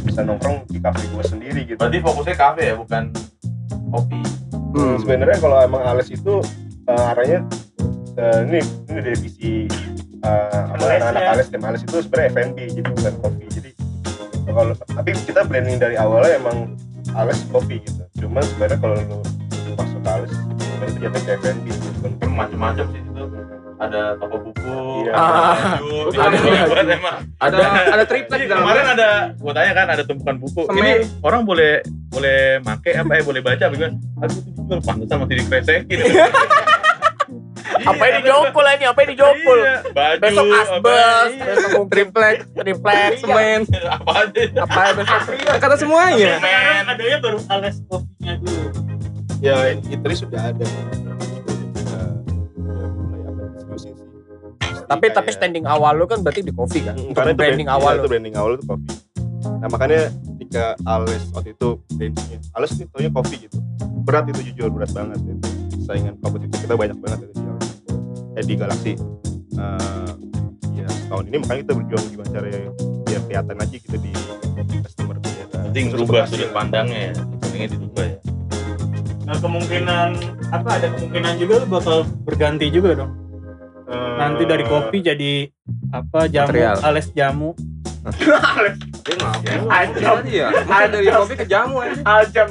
bisa 0.03 0.20
nongkrong 0.22 0.58
di 0.67 0.79
kafe 0.79 1.01
gue 1.05 1.24
sendiri 1.24 1.62
gitu 1.65 1.77
Berarti 1.77 1.98
fokusnya 2.00 2.36
kafe 2.36 2.62
ya 2.65 2.75
bukan 2.75 3.03
kopi. 3.88 4.20
Hmm. 4.72 4.98
sebenarnya 4.98 5.38
kalau 5.38 5.58
emang 5.60 5.82
Ales 5.84 6.10
itu 6.10 6.41
eh, 6.84 7.10
arahnya 7.10 7.39
eh, 8.15 8.39
ini 8.45 8.60
ini 8.88 9.00
dari 9.01 9.17
visi 9.17 9.51
eh, 10.19 10.62
apa 10.65 10.84
anak-anak 10.84 11.22
ya. 11.22 11.29
Ales 11.31 11.48
tim 11.50 11.62
Ales 11.62 11.81
itu 11.81 11.98
sebenarnya 12.00 12.29
F&B 12.34 12.57
jadi 12.72 12.89
bukan 12.89 13.13
kopi. 13.19 13.45
Jadi 13.50 13.69
kalau 14.45 14.74
tapi 14.74 15.10
kita 15.22 15.41
branding 15.43 15.77
dari 15.77 15.95
awalnya 15.95 16.38
emang 16.38 16.57
Ales 17.13 17.39
kopi 17.48 17.79
gitu. 17.79 18.03
Cuman 18.19 18.43
sebenarnya 18.45 18.77
kalau 18.79 18.95
lu 18.98 19.17
masuk 19.74 20.00
ke 20.00 20.10
Ales 20.10 20.31
sebenarnya 20.31 20.98
jatuh 21.01 21.22
ke 21.22 21.31
F&B 21.38 21.65
kan 22.01 22.12
macam-macam 22.31 22.86
sih 22.89 23.01
itu. 23.01 23.24
Ada 23.75 24.15
toko 24.15 24.39
buku 24.39 24.72
Iya. 25.03 25.12
ada 25.12 25.19
Ah. 25.19 25.75
baju 25.75 25.88
itu 26.07 26.15
Ada 26.15 26.38
banget 26.65 26.88
emang. 26.95 27.17
Ada 27.38 27.57
ada 27.91 28.03
triplek 28.07 28.48
kemarin 28.48 28.86
ada 28.88 29.10
gua 29.36 29.51
tanya 29.51 29.72
kan 29.75 29.88
ada 29.91 30.03
tumpukan 30.07 30.36
buku. 30.39 30.62
Semen. 30.63 30.79
ini 30.79 30.91
orang 31.19 31.43
boleh 31.43 31.84
boleh 32.07 32.63
make 32.63 32.95
apa 32.95 33.12
ya 33.12 33.22
boleh 33.22 33.41
baca 33.43 33.63
aku 33.67 33.75
tuh 33.75 33.91
dijual 34.48 34.79
pantesan 34.79 35.17
masih 35.19 35.36
dikresekin 35.43 36.00
Apa 37.86 38.04
yang 38.04 38.15
dijokul 38.20 38.65
aja? 38.65 38.86
Apa 38.88 39.00
yang 39.00 39.10
dijokul? 39.13 39.58
Iya, 39.58 39.75
baju 39.88 40.20
Besok 40.20 40.46
apa, 40.46 40.58
asbes, 40.60 41.30
iya. 41.32 41.46
besok 41.48 41.72
triplek, 41.88 42.38
triplek, 42.51 43.12
semen, 43.18 43.60
apa 43.86 44.12
aja 44.24 44.42
apa 44.60 44.80
ya 44.82 44.92
besok? 44.96 45.20
kata 45.56 45.75
semuanya. 45.75 46.32
Sekarang 46.36 46.86
adanya 46.88 47.18
baru 47.20 47.39
ales 47.48 47.75
kopinya 47.84 48.34
dulu. 48.38 48.63
ya 49.39 49.56
Itri 49.86 50.13
sudah 50.15 50.42
ada 50.48 50.65
sudah 50.65 51.15
sudah 52.50 52.88
mulai 52.98 53.22
apa 53.22 53.42
diskusi 53.51 53.89
sih 53.92 54.82
Tapi 54.84 55.06
tapi 55.12 55.30
standing 55.30 55.65
awal 55.65 55.94
lu 55.94 56.06
kan 56.06 56.20
berarti 56.20 56.42
di 56.42 56.50
kopi 56.51 56.82
kan? 56.82 56.96
Mm, 56.96 57.12
karena 57.12 57.32
itu 57.32 57.38
branding 57.38 57.68
brand- 57.68 57.77
awal 57.77 57.92
iya, 57.92 57.96
lu. 57.96 58.01
itu 58.01 58.10
branding 58.10 58.36
awal 58.36 58.51
itu 58.54 58.65
kopi 58.65 58.89
nah 59.56 59.68
makanya 59.68 60.01
ketika 60.36 60.63
Ales 60.84 61.22
waktu 61.30 61.54
itu 61.54 61.68
brandingnya 61.92 62.39
Ales 62.51 62.72
itu 62.74 62.86
taunya 62.88 63.12
kopi 63.12 63.36
gitu 63.39 63.58
berat 64.01 64.25
itu 64.27 64.42
jujur 64.48 64.70
berat 64.70 64.89
banget 64.89 65.22
itu 65.22 65.48
saingan 65.80 66.18
kompetitif 66.20 66.58
kita 66.60 66.74
banyak 66.74 66.98
banget 66.98 67.20
itu 67.24 67.34
di 67.36 67.46
Ales 67.46 67.64
eh 68.36 68.44
di 68.44 68.56
Galaxy 68.56 68.94
Eh, 69.56 70.12
ya 70.75 70.88
tahun 71.08 71.32
ini 71.32 71.38
makanya 71.39 71.60
kita 71.63 71.74
berjuang 71.80 72.06
gimana 72.12 72.30
caranya 72.36 72.62
biar 73.08 73.22
kelihatan 73.24 73.56
aja 73.56 73.75
gitu 73.80 73.98
di 74.04 74.12
customer 74.84 75.15
ternyata 75.24 75.56
penting 75.72 75.86
Terus 75.88 75.96
berubah 75.96 76.22
sudut 76.27 76.51
pandangnya 76.51 77.00
ya 77.00 77.13
pentingnya 77.39 77.70
dirubah 77.72 78.04
ya. 78.04 78.18
Nah 79.24 79.36
kemungkinan 79.39 80.08
apa 80.51 80.70
ada 80.75 80.88
kemungkinan 80.92 81.34
juga 81.39 81.54
lu 81.63 81.68
bakal 81.72 81.98
berganti 82.27 82.68
juga 82.68 83.00
dong. 83.00 83.12
Eh, 83.88 84.12
nanti 84.20 84.44
dari 84.44 84.68
kopi 84.68 84.98
jadi 85.00 85.32
apa 85.96 86.27
jamu 86.27 86.48
Material. 86.51 86.75
ales 86.84 87.08
jamu. 87.15 87.56
Dia 89.08 89.15
ngapain? 89.18 89.62
Ajam. 89.72 90.15
Iya, 90.27 90.48
masa 90.68 90.88
dari 90.92 91.08
kopi 91.10 91.34
ke 91.39 91.46
jamu 91.48 91.80
aja. 91.80 91.96
Ajam 92.04 92.48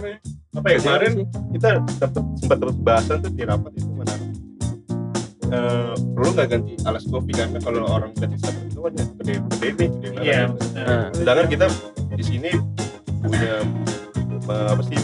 apa 0.55 0.67
ya 0.71 0.79
kemarin 0.79 1.13
kita 1.51 1.69
dapat 1.99 2.23
sempat 2.39 2.57
dapat 2.63 2.77
bahasan 2.79 3.17
tuh 3.27 3.33
di 3.35 3.43
rapat 3.43 3.75
itu 3.75 3.91
mana 3.91 4.15
Eh, 5.55 5.93
perlu 6.13 6.29
nggak 6.33 6.49
ganti 6.49 6.73
alas 6.83 7.05
kopi 7.05 7.31
karena 7.31 7.59
kalau 7.59 7.87
orang 7.87 8.11
ganti 8.13 8.35
sabun 8.37 8.67
itu 8.67 8.81
kan 8.81 8.93
ya 8.93 9.05
gede 9.15 9.33
gede 9.39 9.69
nih 9.71 9.89
gede 9.89 10.09
banget. 10.11 10.25
Iya, 10.25 10.41
Nah, 10.77 11.05
sedangkan 11.13 11.47
kita 11.49 11.67
di 12.13 12.25
sini 12.25 12.51
punya 13.21 13.55
eh, 14.45 14.67
apa 14.69 14.83
sih 14.83 14.97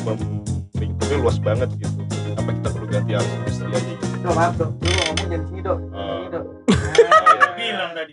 lingkupnya 0.75 1.17
luas 1.17 1.39
banget 1.39 1.71
gitu 1.77 2.03
apa 2.33 2.51
kita 2.51 2.69
perlu 2.69 2.87
ganti 2.87 3.13
alas 3.15 3.31
aja 3.57 3.79
gitu 3.79 4.05
Dok, 4.21 4.35
maaf 4.35 4.53
dok. 4.55 4.71
Lu 4.77 4.91
ngomong 4.91 5.17
jangan 5.25 5.43
sini 5.47 5.61
dok. 5.63 5.79
Eh, 5.81 6.23
Dok. 6.29 6.45
bilang 7.57 7.91
tadi. 7.95 8.13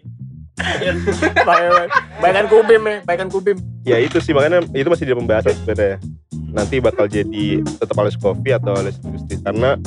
Baik, 1.39 1.89
Baikan 2.17 2.45
kubim 2.47 2.81
nih, 2.81 2.97
baikan 3.03 3.27
kubim. 3.27 3.57
ya 3.81 3.97
itu 3.97 4.19
sih 4.19 4.31
makanya 4.31 4.65
itu 4.71 4.87
masih 4.87 5.05
di 5.05 5.13
pembahasan 5.13 5.55
sebenarnya 5.55 5.97
nanti 6.49 6.75
bakal 6.77 7.07
jadi 7.07 7.45
tetap 7.63 7.95
alas 7.95 8.15
kopi 8.15 8.51
atau 8.51 8.73
alas 8.73 8.99
industri 8.99 9.39
karena 9.39 9.79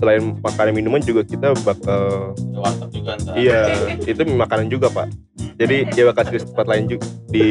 selain 0.00 0.34
makanan 0.40 0.72
minuman 0.72 0.98
juga 0.98 1.20
kita 1.22 1.52
bakal 1.60 2.32
ada 2.32 2.58
warteg 2.58 2.88
juga 2.90 3.12
ntar 3.20 3.34
Iya, 3.36 3.60
itu 4.02 4.20
makanan 4.26 4.66
juga 4.66 4.88
pak. 4.88 5.06
Jadi 5.54 5.76
dia 5.86 6.04
bakal 6.08 6.24
di 6.26 6.40
tempat 6.40 6.66
lain 6.66 6.84
juga 6.88 7.04
di 7.28 7.46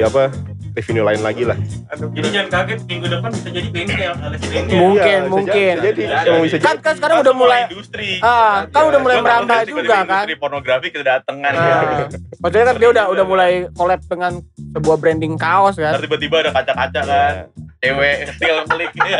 apa 0.00 0.28
revenue 0.76 1.00
lain 1.02 1.24
lagi 1.24 1.42
lah. 1.42 1.56
Jadi 1.88 2.28
jangan 2.28 2.48
kaget 2.52 2.80
minggu 2.84 3.06
depan 3.08 3.30
bisa 3.32 3.48
jadi 3.48 3.68
bengkel. 3.72 4.12
Mungkin, 4.12 4.60
Iya, 4.68 5.16
bisa 5.16 5.32
mungkin. 5.32 5.74
Jadi, 5.74 5.86
jadi 5.86 6.02
Bisa 6.04 6.20
emang 6.20 6.36
jadi. 6.36 6.44
bisa 6.44 6.56
Kan 6.60 6.68
jadi. 6.68 6.84
kan 6.84 6.94
sekarang 6.94 7.16
udah 7.24 7.34
mulai 7.34 7.60
industri 7.66 8.08
ah, 8.20 8.54
kan 8.68 8.82
udah 8.84 9.00
mulai 9.00 9.16
merambah 9.18 9.58
juga 9.64 9.96
kan. 10.04 10.04
industri 10.04 10.34
pornografi 10.36 10.88
kedatangan 10.92 11.52
ya. 11.52 11.64
Nah, 11.64 12.06
maksudnya 12.36 12.66
kan 12.66 12.76
dia 12.76 12.88
udah 12.92 13.04
udah 13.08 13.24
mulai 13.24 13.50
collab 13.72 14.00
dengan 14.04 14.32
sebuah 14.70 14.96
branding 15.00 15.34
kaos 15.40 15.80
kan. 15.80 15.96
Tiba-tiba 15.96 16.44
ada 16.44 16.50
kaca-kaca 16.52 17.00
kan 17.02 17.34
cewek 17.76 18.16
kecil 18.32 18.56
klik 18.66 18.92
ya 18.98 19.16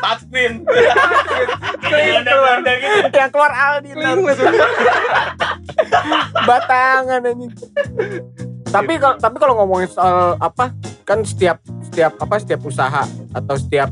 touchscreen 0.00 0.64
benda 1.90 2.72
gitu. 2.76 3.08
Yang 3.12 3.30
keluar 3.30 3.52
Aldi 3.52 3.90
batangan 6.46 7.20
anjing. 7.24 7.52
Tapi 8.70 8.92
kalau 9.02 9.16
tapi 9.18 9.36
kalau 9.42 9.54
ngomongin 9.58 9.90
soal 9.90 10.38
apa 10.38 10.70
kan 11.02 11.26
setiap 11.26 11.58
setiap 11.90 12.14
apa 12.22 12.38
setiap 12.38 12.60
usaha 12.62 13.02
atau 13.34 13.54
setiap 13.58 13.90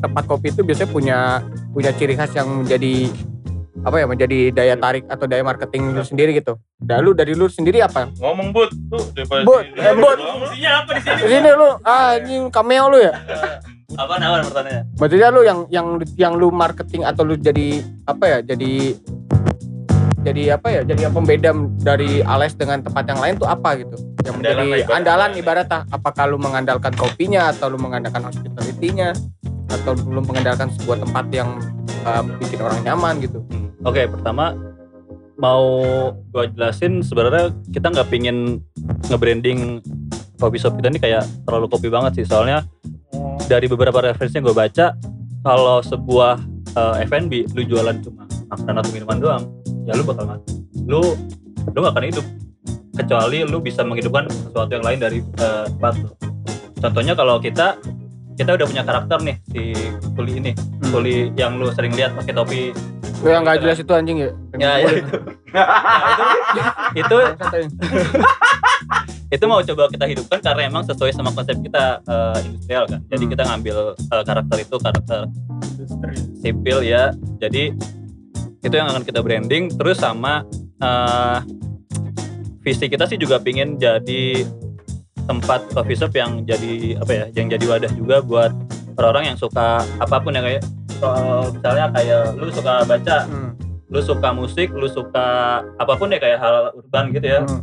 tempat 0.00 0.24
kopi 0.24 0.48
itu 0.48 0.64
biasanya 0.64 0.90
punya 0.90 1.18
punya 1.72 1.90
ciri 1.92 2.16
khas 2.16 2.32
yang 2.32 2.64
menjadi 2.64 3.12
apa 3.84 4.00
ya 4.00 4.06
menjadi 4.08 4.38
daya 4.48 4.80
tarik 4.80 5.04
atau 5.12 5.28
daya 5.28 5.44
marketing 5.44 5.92
lu 5.92 6.00
sendiri 6.00 6.32
gitu. 6.32 6.56
Dan 6.80 7.04
lu 7.04 7.12
dari 7.12 7.36
lu 7.36 7.52
sendiri 7.52 7.84
apa? 7.84 8.08
ngomong 8.16 8.48
but 8.48 8.72
tuh 8.88 9.04
daripada 9.12 9.44
But, 9.44 9.64
di- 9.68 9.76
eh, 9.76 9.92
but. 9.92 10.16
Fungsinya 10.16 10.70
apa 10.80 10.90
di 10.96 11.00
sini? 11.04 11.20
Di 11.20 11.28
sini 11.28 11.50
lu 11.52 11.68
ah 11.84 12.16
anjing 12.16 12.42
cameo 12.48 12.84
lu 12.88 12.98
ya. 13.04 13.12
Apa 13.94 14.16
nama 14.16 14.40
pertanyaannya? 14.40 14.82
Maksudnya 14.96 15.28
lu 15.28 15.40
yang 15.44 15.60
yang 15.68 15.86
yang 16.16 16.32
lu 16.40 16.48
marketing 16.48 17.04
atau 17.04 17.22
lu 17.22 17.36
jadi 17.36 17.84
apa 18.08 18.24
ya? 18.24 18.38
Jadi 18.40 18.96
jadi 20.24 20.56
apa 20.56 20.68
ya? 20.72 20.80
Jadi 20.88 21.00
yang 21.04 21.12
pembeda 21.12 21.52
dari 21.84 22.24
Ales 22.24 22.56
dengan 22.56 22.80
tempat 22.80 23.04
yang 23.04 23.20
lain 23.20 23.34
tuh 23.36 23.44
apa 23.44 23.76
gitu? 23.76 23.96
Yang 24.24 24.34
Andalan 24.40 24.56
menjadi 24.56 24.64
ibarat. 24.80 24.96
andalan 24.96 25.30
ibarat 25.36 25.68
apakah 25.92 26.24
lu 26.24 26.38
mengandalkan 26.40 26.92
kopinya 26.96 27.52
atau 27.52 27.68
lu 27.68 27.76
mengandalkan 27.76 28.24
hospitality-nya 28.24 29.12
atau 29.68 29.92
lu 29.92 30.24
mengandalkan 30.24 30.72
sebuah 30.80 31.04
tempat 31.04 31.24
yang 31.28 31.60
um, 32.08 32.24
bikin 32.40 32.58
orang 32.64 32.80
nyaman 32.80 33.20
gitu. 33.20 33.44
Oke, 33.84 34.08
pertama 34.08 34.56
mau 35.36 35.84
gua 36.32 36.48
jelasin 36.48 37.04
sebenarnya 37.04 37.52
kita 37.68 37.92
nggak 37.92 38.08
pingin 38.08 38.64
nge-branding 39.12 39.84
kopi 40.40 40.56
shop 40.56 40.78
kita 40.80 40.88
ini 40.88 41.00
kayak 41.02 41.28
terlalu 41.44 41.68
kopi 41.68 41.92
banget 41.92 42.22
sih. 42.22 42.24
Soalnya 42.24 42.64
dari 43.44 43.66
beberapa 43.68 44.00
referensi 44.00 44.40
yang 44.40 44.46
gue 44.48 44.56
baca, 44.56 44.86
kalau 45.44 45.84
sebuah 45.84 46.40
eh, 46.74 47.04
F&B 47.08 47.52
lu 47.52 47.62
jualan 47.68 47.96
cuma 48.00 48.24
makanan 48.48 48.80
atau 48.80 48.90
minuman 48.92 49.18
doang, 49.20 49.44
ya 49.84 49.92
lu 49.96 50.04
bakal 50.04 50.24
mati. 50.28 50.52
Lu 50.84 51.02
lu 51.72 51.78
gak 51.80 51.96
akan 51.96 52.04
hidup 52.04 52.26
kecuali 52.94 53.42
lu 53.42 53.58
bisa 53.58 53.82
menghidupkan 53.82 54.30
sesuatu 54.30 54.70
yang 54.72 54.84
lain 54.84 54.98
dari 55.00 55.18
eh, 55.20 55.64
tempat 55.68 55.94
lu. 56.00 56.10
Contohnya 56.80 57.14
kalau 57.16 57.40
kita 57.40 57.80
kita 58.34 58.50
udah 58.58 58.66
punya 58.66 58.82
karakter 58.82 59.18
nih 59.22 59.36
si 59.52 59.62
kuli 60.18 60.32
ini, 60.42 60.52
kuli 60.90 61.30
yang 61.38 61.56
lu 61.56 61.70
sering 61.70 61.94
lihat 61.94 62.12
pakai 62.18 62.34
topi 62.34 62.62
Lu 63.24 63.32
yang 63.32 63.40
nggak 63.40 63.64
jelas 63.64 63.80
itu 63.80 63.92
anjing 63.96 64.18
ya. 64.20 64.30
Ya, 64.60 64.72
ya 64.84 64.90
itu. 65.00 65.16
itu 67.00 67.16
itu 67.24 67.44
mau 69.44 69.58
coba 69.58 69.90
kita 69.90 70.06
hidupkan 70.06 70.38
karena 70.38 70.62
emang 70.64 70.86
sesuai 70.86 71.10
sama 71.10 71.30
konsep 71.30 71.58
kita 71.58 71.98
eh, 72.00 72.38
industrial 72.46 72.84
kan. 72.86 73.00
Jadi 73.08 73.24
Hmm. 73.24 73.32
kita 73.32 73.42
ngambil 73.44 73.76
eh, 73.96 74.22
karakter 74.22 74.56
itu 74.60 74.76
karakter 74.78 75.20
sipil 76.38 76.78
ya. 76.80 77.10
Jadi 77.38 77.74
itu 78.60 78.74
yang 78.74 78.88
akan 78.88 79.02
kita 79.02 79.20
branding 79.20 79.74
terus 79.74 79.98
sama 79.98 80.44
eh, 80.78 81.38
visi 82.60 82.86
kita 82.86 83.04
sih 83.04 83.16
juga 83.16 83.36
pingin 83.36 83.76
jadi 83.76 84.44
tempat 85.24 85.72
coffee 85.72 85.96
shop 85.96 86.12
yang 86.12 86.44
jadi 86.44 86.96
apa 86.96 87.12
ya, 87.12 87.24
yang 87.32 87.48
jadi 87.48 87.64
wadah 87.64 87.92
juga 87.92 88.20
buat 88.20 88.52
orang-orang 88.94 89.32
yang 89.32 89.38
suka 89.40 89.80
apa 89.96 90.16
pun 90.20 90.32
ya 90.32 90.40
kayak 90.40 90.62
soal 90.94 91.48
misalnya 91.50 91.88
kayak 91.90 92.22
lu 92.36 92.48
suka 92.48 92.84
baca 92.84 93.16
Hmm. 93.24 93.50
lu 93.88 94.00
suka 94.00 94.28
musik, 94.32 94.68
lu 94.70 94.84
suka 94.84 95.26
apa 95.76 95.92
pun 95.94 96.10
ya 96.10 96.18
kayak 96.18 96.40
hal 96.40 96.72
urban 96.74 97.12
gitu 97.12 97.26
ya. 97.26 97.40
Hmm. 97.40 97.62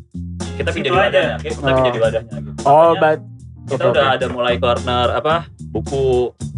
Kita 0.61 0.69
Situ 0.69 0.77
pengen 0.77 0.85
jadi 0.85 0.93
aja. 0.93 1.01
wadahnya, 1.03 1.35
kita 1.39 1.53
Oh. 1.53 1.63
pengen 1.63 1.83
jadi 1.83 1.99
wadahnya 1.99 2.35
gitu. 2.37 2.51
Oh, 2.61 2.71
Makanya 2.91 3.01
bat. 3.01 3.19
kita 3.63 3.83
udah 3.87 4.05
ada 4.11 4.25
mulai 4.27 4.55
corner 4.55 5.07
apa 5.11 5.35
buku 5.67 6.03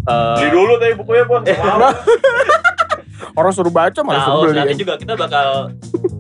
eh, 0.03 0.35
beli 0.35 0.49
dulu 0.51 0.73
tadi 0.77 0.93
bukunya 0.93 1.23
bos 1.23 1.41
Mau. 1.61 1.79
Orang 3.33 3.51
suruh 3.51 3.69
baca 3.69 3.99
malah 4.01 4.21
suruh 4.21 4.35
kaos. 4.35 4.45
beli. 4.47 4.59
Nanti 4.59 4.75
juga 4.77 4.93
kita 4.95 5.13
bakal 5.15 5.47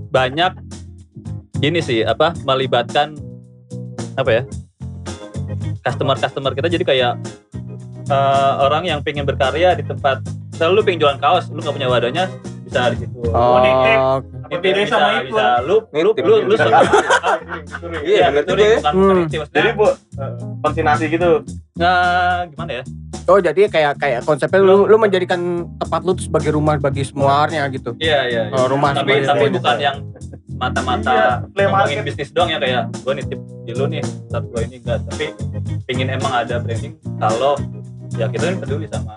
banyak 0.09 0.51
ini 1.61 1.79
sih 1.79 2.01
apa 2.01 2.31
melibatkan 2.41 3.15
apa 4.13 4.29
ya 4.31 4.43
customer 5.81 6.15
customer 6.15 6.51
kita 6.51 6.67
jadi 6.69 6.83
kayak 6.83 7.13
eh, 8.05 8.53
orang 8.57 8.83
yang 8.85 8.99
pengen 8.99 9.23
berkarya 9.23 9.73
di 9.73 9.83
tempat 9.83 10.21
selalu 10.53 10.83
pengen 10.83 10.99
jualan 11.01 11.17
kaos 11.17 11.49
lu 11.49 11.59
nggak 11.59 11.73
punya 11.73 11.87
wadahnya 11.87 12.25
bisa 12.73 12.89
di 12.89 12.97
situ 12.99 13.17
Oh, 13.29 13.57
bisa, 14.75 14.97
sama 14.97 15.09
itu? 15.15 15.29
bisa. 15.29 15.45
lu 15.61 15.75
lu 15.85 16.09
Nitip, 16.11 16.23
lu 16.23 16.35
lu 16.43 16.53
suka 16.55 16.79
Iya, 18.03 18.25
bener 18.29 18.43
itu 18.43 18.51
juga 18.51 18.65
ya. 18.65 18.75
bukan 18.75 18.93
Hmm. 18.93 19.23
jadi 19.29 19.69
bu 19.73 19.85
eh, 19.85 20.31
konsinasi 20.59 21.05
gitu 21.07 21.29
Nah, 21.73 22.45
gimana 22.47 22.71
ya? 22.73 22.83
oh 23.23 23.39
jadi 23.39 23.61
kayak 23.65 23.93
kayak 23.97 24.19
konsepnya 24.23 24.59
lu 24.59 24.85
lu 24.85 24.95
menjadikan 24.95 25.39
tempat 25.77 26.01
lu 26.01 26.11
tuh 26.11 26.25
sebagai 26.27 26.51
rumah 26.51 26.75
bagi 26.75 27.01
semuanya 27.01 27.65
gitu. 27.67 27.95
Iya, 27.95 28.19
iya. 28.27 28.41
iya. 28.45 28.53
Oh, 28.53 28.67
rumah 28.67 28.91
tapi 28.91 29.23
tapi 29.23 29.47
bukan 29.49 29.77
yang 29.79 29.97
mata-mata 30.53 31.41
Iya, 31.49 31.65
ngomongin 31.65 31.71
market. 31.97 32.05
bisnis 32.05 32.29
doang 32.29 32.49
ya 32.49 32.59
kayak 32.59 32.93
gue 32.93 33.13
nitip 33.15 33.39
di 33.63 33.71
lu 33.71 33.85
nih, 33.87 34.03
saat 34.27 34.43
gue 34.43 34.59
ini 34.61 34.75
enggak. 34.77 34.99
Tapi 35.07 35.25
pingin 35.83 36.07
emang 36.11 36.33
ada 36.35 36.59
branding 36.59 36.93
kalau 37.17 37.55
ya 38.13 38.27
kita 38.27 38.43
kan 38.45 38.55
peduli 38.59 38.85
sama 38.85 39.15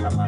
sama 0.00 0.24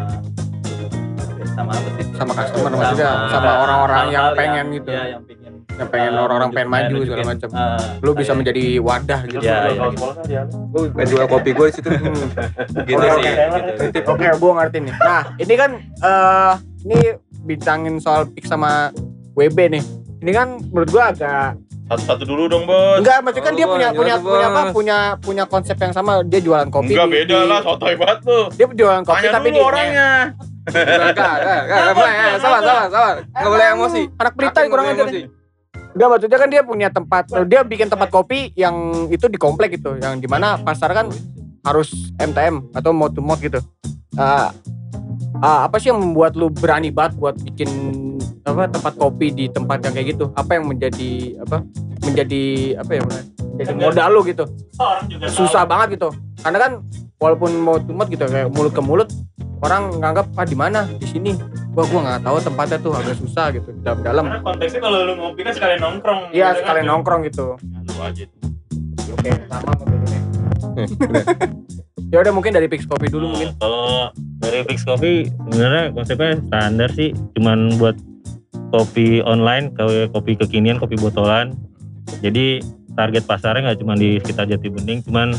sama 1.49 1.71
apa 1.71 1.89
sih? 1.91 2.05
sama 2.13 2.33
customer 2.35 2.71
maksudnya 2.71 3.11
sama 3.29 3.51
orang-orang 3.59 4.05
yang 4.09 4.27
pengen 4.33 4.65
gitu 4.73 4.91
Iya, 4.91 5.05
yang 5.11 5.23
pengen 5.25 5.53
yang 5.71 5.89
pengen 5.89 6.13
uh, 6.13 6.21
orang-orang 6.21 6.51
pengen 6.51 6.69
maju 6.69 6.93
nunjukin, 6.93 7.09
segala 7.09 7.25
macam 7.27 7.49
uh, 7.51 7.81
lu 7.99 8.11
bisa 8.11 8.21
kayak- 8.23 8.39
menjadi 8.39 8.65
wadah 8.79 9.21
gitu 9.25 9.41
Iya, 9.41 9.57
iya. 9.63 9.71
Kalau 9.73 9.93
sekolah 9.93 10.15
kan 10.15 10.25
dia 10.25 10.43
Gue 10.47 10.83
pengen 10.91 11.09
jual 11.09 11.27
kopi 11.27 11.51
gue 11.51 11.67
di 11.71 11.75
situ. 11.75 11.89
gitu 12.89 13.01
Oke, 13.01 13.09
sih. 13.19 13.35
oke. 13.35 13.85
gitu. 13.89 13.99
Oke, 14.07 14.27
gua 14.37 14.53
ngerti 14.57 14.79
nih. 14.81 14.95
Nah, 14.95 15.23
ini 15.37 15.55
kan 15.55 15.71
eh 15.81 16.53
ini 16.83 16.99
bincangin 17.41 17.95
soal 17.97 18.23
pick 18.27 18.45
sama 18.45 18.93
WB 19.33 19.59
nih. 19.71 19.85
Ini 20.21 20.31
kan 20.31 20.49
menurut 20.67 20.91
gua 20.91 21.11
agak 21.11 21.57
satu-satu 21.89 22.23
dulu 22.23 22.47
dong 22.47 22.65
bos. 22.65 23.03
enggak 23.03 23.19
maksudnya 23.19 23.43
kan 23.43 23.51
Oh, 23.51 23.59
dia 23.59 23.67
punya 23.67 23.89
punya 23.91 24.15
tuh, 24.15 24.27
punya 24.29 24.47
apa? 24.47 24.61
Punya 24.71 24.99
punya 25.19 25.45
konsep 25.45 25.75
yang 25.75 25.91
sama. 25.91 26.23
Dia 26.23 26.39
jualan 26.39 26.69
kopi. 26.69 26.95
Enggak 26.95 27.09
beda 27.11 27.35
di- 27.37 27.49
lah, 27.49 27.61
sotoy 27.61 27.95
banget 27.97 28.19
lu. 28.23 28.41
Dia 28.53 28.67
jualan 28.71 29.03
kopi 29.03 29.17
Tanya 29.17 29.31
tapi 29.33 29.49
dulu 29.49 29.57
di 29.57 29.63
orangnya. 29.65 30.11
Enggak, 30.71 31.35
enggak, 31.43 31.61
enggak, 31.67 32.35
Sabar, 32.41 32.61
sabar, 32.63 32.87
sabar. 32.89 33.15
Enggak 33.27 33.51
boleh 33.51 33.67
emosi. 33.75 34.03
Anak 34.17 34.35
berita 34.39 34.59
kurang 34.67 34.85
nggak 34.87 34.95
aja. 34.95 35.05
boleh 35.05 35.15
emosi. 35.19 35.39
Enggak 35.91 36.09
maksudnya 36.15 36.39
kan 36.39 36.49
dia 36.49 36.63
punya 36.63 36.89
tempat 36.89 37.25
dia 37.51 37.61
bikin 37.67 37.89
tempat 37.91 38.09
kopi 38.15 38.55
yang 38.55 38.77
itu 39.11 39.27
di 39.27 39.39
komplek 39.39 39.75
gitu, 39.75 39.99
yang 39.99 40.23
di 40.23 40.29
mana 40.31 40.55
pasar 40.63 40.95
kan 40.95 41.11
harus 41.67 41.93
MTM 42.17 42.73
atau 42.73 42.95
mode 42.95 43.15
to 43.19 43.21
mode 43.21 43.43
gitu. 43.43 43.59
Eh, 44.17 44.49
eh, 45.43 45.61
apa 45.67 45.77
sih 45.83 45.91
yang 45.91 46.01
membuat 46.01 46.39
lu 46.39 46.49
berani 46.49 46.95
banget 46.95 47.19
buat 47.19 47.35
bikin 47.43 47.69
apa 48.47 48.71
tempat 48.71 48.97
kopi 48.97 49.35
di 49.35 49.45
tempat 49.51 49.83
yang 49.85 49.93
kayak 49.93 50.09
gitu? 50.17 50.31
Apa 50.39 50.57
yang 50.57 50.65
menjadi 50.71 51.11
apa? 51.43 51.57
Menjadi 52.07 52.43
apa 52.81 52.91
ya? 52.97 53.01
Menjadi 53.59 53.73
modal 53.77 54.09
lu 54.15 54.21
gitu. 54.25 54.45
Susah 55.29 55.67
banget 55.69 56.01
gitu. 56.01 56.09
Karena 56.41 56.59
kan 56.59 56.73
walaupun 57.21 57.53
mode 57.61 57.85
to 57.85 57.93
mode 57.93 58.09
gitu 58.09 58.25
kayak 58.25 58.49
mulut 58.49 58.73
ke 58.73 58.81
mulut 58.81 59.09
orang 59.61 59.83
nganggap 60.01 60.27
ah 60.35 60.47
di 60.47 60.57
mana 60.57 60.89
di 60.89 61.07
sini 61.07 61.31
gua 61.71 61.85
gua 61.87 62.01
nggak 62.07 62.21
tahu 62.25 62.37
tempatnya 62.41 62.79
tuh 62.81 62.93
agak 62.97 63.17
susah 63.17 63.53
gitu 63.53 63.71
dalam-dalam 63.81 64.25
Karena 64.27 64.43
konteksnya 64.43 64.81
kalau 64.81 64.99
lu 65.05 65.13
ngopi 65.17 65.41
kan 65.45 65.53
sekalian 65.53 65.81
nongkrong. 65.81 66.21
iya 66.33 66.49
gitu 66.51 66.57
kan. 66.57 66.61
sekalian 66.65 66.87
nongkrong 66.89 67.21
gitu 67.29 67.47
Lu 67.61 67.95
aja. 68.01 68.25
Oke, 69.11 69.31
sama 69.51 69.73
ya 72.13 72.19
udah 72.19 72.33
mungkin 72.33 72.53
dari 72.55 72.67
Pix 72.67 72.87
Coffee 72.87 73.11
dulu 73.11 73.31
mungkin. 73.31 73.53
Kalau 73.59 74.11
dari 74.41 74.65
Fix 74.67 74.83
Coffee 74.83 75.29
sebenarnya 75.29 75.93
konsepnya 75.93 76.39
standar 76.47 76.89
sih, 76.95 77.11
cuman 77.37 77.77
buat 77.77 77.97
kopi 78.71 79.21
online, 79.27 79.75
kayak 79.75 80.15
kopi 80.15 80.39
kekinian, 80.39 80.79
kopi 80.79 80.95
botolan. 80.99 81.55
Jadi 82.23 82.63
target 82.95 83.27
pasarnya 83.27 83.71
nggak 83.71 83.79
cuma 83.83 83.95
di 83.95 84.19
sekitar 84.23 84.47
Jati 84.51 84.69
Bening, 84.71 85.03
cuman 85.07 85.35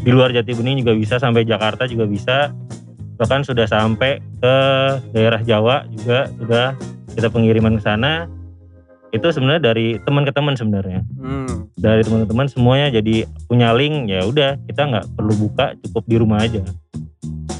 di 0.00 0.10
luar 0.12 0.32
Jati 0.32 0.52
Bening 0.56 0.84
juga 0.84 0.96
bisa 0.96 1.16
sampai 1.20 1.44
Jakarta 1.44 1.88
juga 1.88 2.04
bisa. 2.08 2.52
Bahkan 3.20 3.44
sudah 3.44 3.68
sampai 3.68 4.16
ke 4.40 4.54
daerah 5.12 5.40
Jawa 5.40 5.84
juga 5.86 6.32
sudah 6.34 6.72
kita 7.12 7.28
pengiriman 7.28 7.76
ke 7.76 7.84
sana. 7.84 8.24
Itu 9.10 9.28
sebenarnya 9.28 9.60
dari 9.60 9.98
teman 10.00 10.22
ke 10.22 10.30
teman 10.30 10.54
sebenarnya 10.54 11.02
Hmm. 11.18 11.66
dari 11.74 12.00
teman-teman 12.00 12.46
semuanya 12.46 12.94
jadi 12.94 13.26
punya 13.44 13.74
link 13.74 14.06
ya 14.06 14.22
udah 14.22 14.54
kita 14.64 14.86
nggak 14.86 15.06
perlu 15.12 15.34
buka 15.36 15.74
cukup 15.82 16.04
di 16.06 16.16
rumah 16.16 16.38
aja 16.40 16.62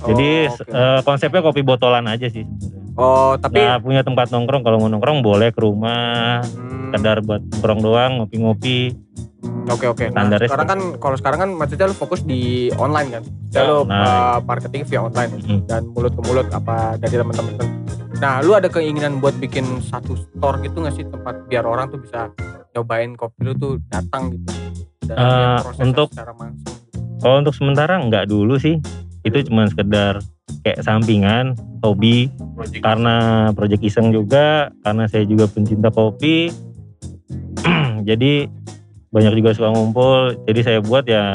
jadi 0.01 0.47
oh, 0.47 0.55
oke. 0.55 0.71
eh, 0.71 1.01
konsepnya 1.03 1.43
kopi 1.43 1.61
botolan 1.61 2.07
aja 2.07 2.31
sih 2.31 2.47
sebenarnya 2.47 2.95
oh, 2.95 3.35
tapi 3.35 3.59
nggak 3.59 3.83
punya 3.83 4.03
tempat 4.03 4.31
nongkrong 4.31 4.63
kalau 4.63 4.79
mau 4.79 4.87
nongkrong 4.89 5.21
boleh 5.21 5.51
ke 5.51 5.59
rumah 5.59 6.39
Hmm, 6.47 6.95
sekedar 6.95 7.19
buat 7.21 7.43
nongkrong 7.43 7.81
doang 7.81 8.13
ngopi-ngopi 8.19 8.95
Oke 9.67 9.87
oke. 9.87 10.11
Nah, 10.11 10.27
sekarang 10.37 10.67
kan 10.67 10.81
kalau 10.99 11.17
sekarang 11.17 11.39
kan 11.39 11.51
maksudnya 11.53 11.87
lu 11.87 11.95
fokus 11.95 12.21
di 12.21 12.41
online 12.75 13.09
kan. 13.11 13.23
Ya, 13.51 13.63
lu 13.65 13.87
Online. 13.87 14.03
uh, 14.03 14.39
marketing 14.43 14.83
via 14.85 15.01
online 15.01 15.31
Mm. 15.39 15.61
dan 15.65 15.83
mulut 15.89 16.11
ke 16.11 16.23
mulut 16.23 16.47
apa 16.51 16.95
dari 16.97 17.15
teman-teman. 17.15 17.55
Nah, 18.19 18.43
lu 18.43 18.53
ada 18.53 18.67
keinginan 18.67 19.17
buat 19.17 19.33
bikin 19.37 19.65
satu 19.81 20.19
store 20.19 20.61
gitu 20.61 20.77
nggak 20.77 20.93
sih 20.93 21.05
tempat 21.05 21.47
biar 21.47 21.65
orang 21.65 21.87
tuh 21.89 21.99
bisa 21.99 22.35
nyobain 22.71 23.15
kopi 23.15 23.39
lu 23.43 23.53
tuh 23.55 23.73
datang 23.87 24.33
gitu. 24.33 24.51
Dan 25.07 25.17
prosesnya 25.61 25.85
untuk- 25.85 26.11
secara 26.13 26.33
langsung. 26.33 26.75
kalau 27.19 27.37
untuk 27.39 27.53
sementara 27.53 27.95
nggak 27.99 28.25
dulu 28.27 28.55
sih 28.57 28.77
itu 29.21 29.39
cuma 29.45 29.67
sekedar 29.67 30.19
kayak 30.61 30.81
sampingan 30.81 31.53
hobi 31.81 32.29
Project 32.55 32.81
karena 32.81 33.17
project 33.51 33.83
iseng 33.83 34.09
juga 34.09 34.69
karena 34.81 35.05
saya 35.05 35.25
juga 35.25 35.45
pencinta 35.47 35.89
kopi 35.89 36.49
jadi 38.09 38.49
banyak 39.11 39.33
juga 39.35 39.51
suka 39.53 39.69
ngumpul 39.71 40.19
jadi 40.45 40.61
saya 40.63 40.79
buat 40.81 41.05
ya 41.05 41.35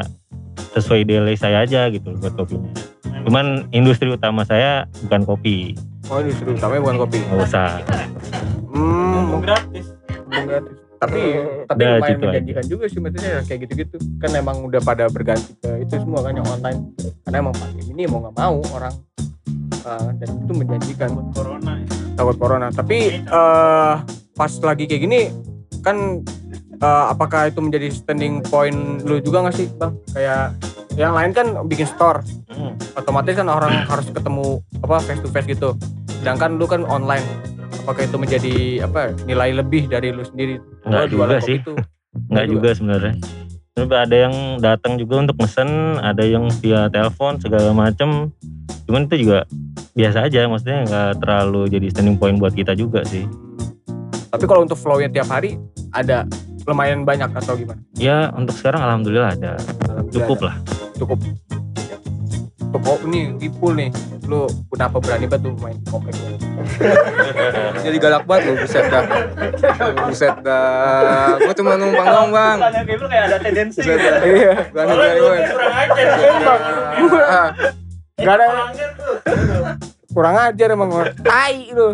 sesuai 0.74 1.04
delay 1.04 1.36
saya 1.36 1.62
aja 1.62 1.88
gitu 1.88 2.16
buat 2.16 2.34
kopinya 2.34 2.72
cuman 3.22 3.46
industri 3.70 4.08
utama 4.08 4.44
saya 4.44 4.84
bukan 5.02 5.22
kopi 5.26 5.76
Oh, 6.06 6.22
industri 6.22 6.54
utamanya 6.54 6.82
bukan 6.82 6.98
kopi. 7.02 7.18
nggak 7.20 7.40
usah 7.44 7.82
Hmm, 8.70 9.40
gratis. 9.40 9.86
Gratis. 10.28 10.78
tapi 10.96 11.22
tapi 11.66 11.80
Udah, 11.82 11.92
lumayan 11.94 12.04
gitu 12.08 12.22
aja. 12.22 12.28
menjanjikan 12.30 12.66
juga 12.66 12.86
sih 12.86 13.00
maksudnya 13.00 13.30
ya, 13.30 13.42
kayak 13.42 13.60
gitu-gitu 13.64 13.96
kan 14.18 14.30
emang 14.32 14.58
udah 14.62 14.80
pada 14.80 15.06
berganti 15.06 15.52
ke 15.58 15.82
itu 15.82 15.96
semua 15.98 16.22
kan 16.22 16.34
yang 16.34 16.46
online 16.46 16.80
karena 17.22 17.38
emang 17.42 17.54
pakai 17.54 17.84
ini 17.86 18.04
mau 18.06 18.20
nggak 18.22 18.36
mau 18.36 18.58
orang 18.72 18.96
Uh, 19.82 20.10
dan 20.18 20.34
itu 20.36 20.50
menjanjikan 20.52 21.14
Corona. 21.30 21.78
ya. 21.78 21.86
takut 22.16 22.36
corona 22.36 22.68
tapi 22.70 23.22
eh 23.22 23.94
pas 24.34 24.52
lagi 24.60 24.84
kayak 24.84 24.98
gini 25.00 25.22
kan 25.80 26.26
eh, 26.82 27.06
apakah 27.12 27.52
itu 27.52 27.60
menjadi 27.64 27.88
standing 27.92 28.44
point 28.46 29.04
lu 29.04 29.20
juga 29.24 29.48
nggak 29.48 29.56
sih 29.56 29.68
bang? 29.76 29.92
Kayak 30.12 30.56
yang 30.96 31.12
lain 31.12 31.32
kan 31.36 31.48
bikin 31.68 31.88
store. 31.88 32.24
Hmm. 32.56 32.72
otomatis 32.96 33.36
kan 33.36 33.52
orang 33.52 33.84
harus 33.84 34.08
ketemu 34.08 34.64
apa 34.80 35.04
face 35.04 35.20
to 35.20 35.28
face 35.28 35.48
gitu. 35.48 35.76
Sedangkan 36.24 36.56
lu 36.56 36.66
kan 36.66 36.88
online. 36.88 37.24
Apakah 37.84 38.08
itu 38.08 38.16
menjadi 38.16 38.56
apa 38.88 39.12
nilai 39.28 39.60
lebih 39.60 39.92
dari 39.92 40.16
lu 40.16 40.24
sendiri? 40.24 40.58
Nggak 40.88 41.12
juga 41.12 41.38
sih. 41.44 41.60
itu. 41.60 41.76
Nggak 42.32 42.46
juga. 42.48 42.70
sebenarnya. 42.72 43.14
Sebenarnya 43.76 44.00
ada 44.08 44.16
yang 44.16 44.36
datang 44.64 44.94
juga 44.96 45.16
untuk 45.28 45.36
mesen 45.36 46.00
ada 46.00 46.24
yang 46.24 46.48
via 46.64 46.88
telepon 46.88 47.36
segala 47.44 47.76
macem. 47.76 48.32
Cuman 48.88 49.12
itu 49.12 49.28
juga 49.28 49.44
biasa 49.96 50.28
aja 50.28 50.48
maksudnya 50.48 50.88
nggak 50.88 51.12
terlalu 51.20 51.62
jadi 51.68 51.88
standing 51.92 52.16
point 52.16 52.40
buat 52.40 52.56
kita 52.56 52.72
juga 52.72 53.04
sih. 53.04 53.28
Tapi 54.32 54.44
kalau 54.48 54.64
untuk 54.64 54.80
flow-nya 54.80 55.12
tiap 55.12 55.28
hari 55.28 55.60
ada 55.92 56.24
lumayan 56.66 57.06
banyak 57.06 57.30
atau 57.32 57.54
gimana 57.54 57.80
ya 57.96 58.30
untuk 58.34 58.58
sekarang 58.58 58.82
alhamdulillah 58.82 59.32
ada 59.38 59.54
Alhamdulillah 59.86 60.12
cukup 60.12 60.38
ada. 60.38 60.48
lah 60.50 60.56
cukup 60.98 61.18
cukup 62.76 62.84
oh, 62.92 62.98
ini 63.08 63.22
Ipul 63.40 63.72
nih 63.78 63.90
lu 64.26 64.50
kenapa 64.74 64.98
berani 64.98 65.30
banget 65.30 65.48
tuh 65.48 65.54
main 65.62 65.78
komplek 65.86 66.18
lu? 66.18 66.36
Jadi 67.86 67.98
galak 68.02 68.26
banget 68.26 68.44
lu, 68.50 68.54
buset 68.58 68.86
dah. 68.90 69.04
Buset 70.10 70.36
dah. 70.42 71.38
Gua 71.38 71.54
cuma 71.54 71.78
numpang 71.78 72.08
doang, 72.10 72.30
Bang. 72.34 72.58
Tanya 72.58 72.82
kayak 72.84 73.00
lu 73.00 73.08
kayak 73.08 73.24
ada 73.30 73.38
tendensi 73.38 73.80
iya 73.86 74.54
lu 74.66 74.74
banget. 74.74 75.46
kurang 75.54 75.74
ajar. 75.78 76.08
Ah, 77.30 77.50
Gak 78.18 78.34
ada 78.34 78.48
kurang 80.10 80.36
ajar 80.40 80.68
emang 80.72 80.90
tai 81.22 81.68
lu 81.76 81.88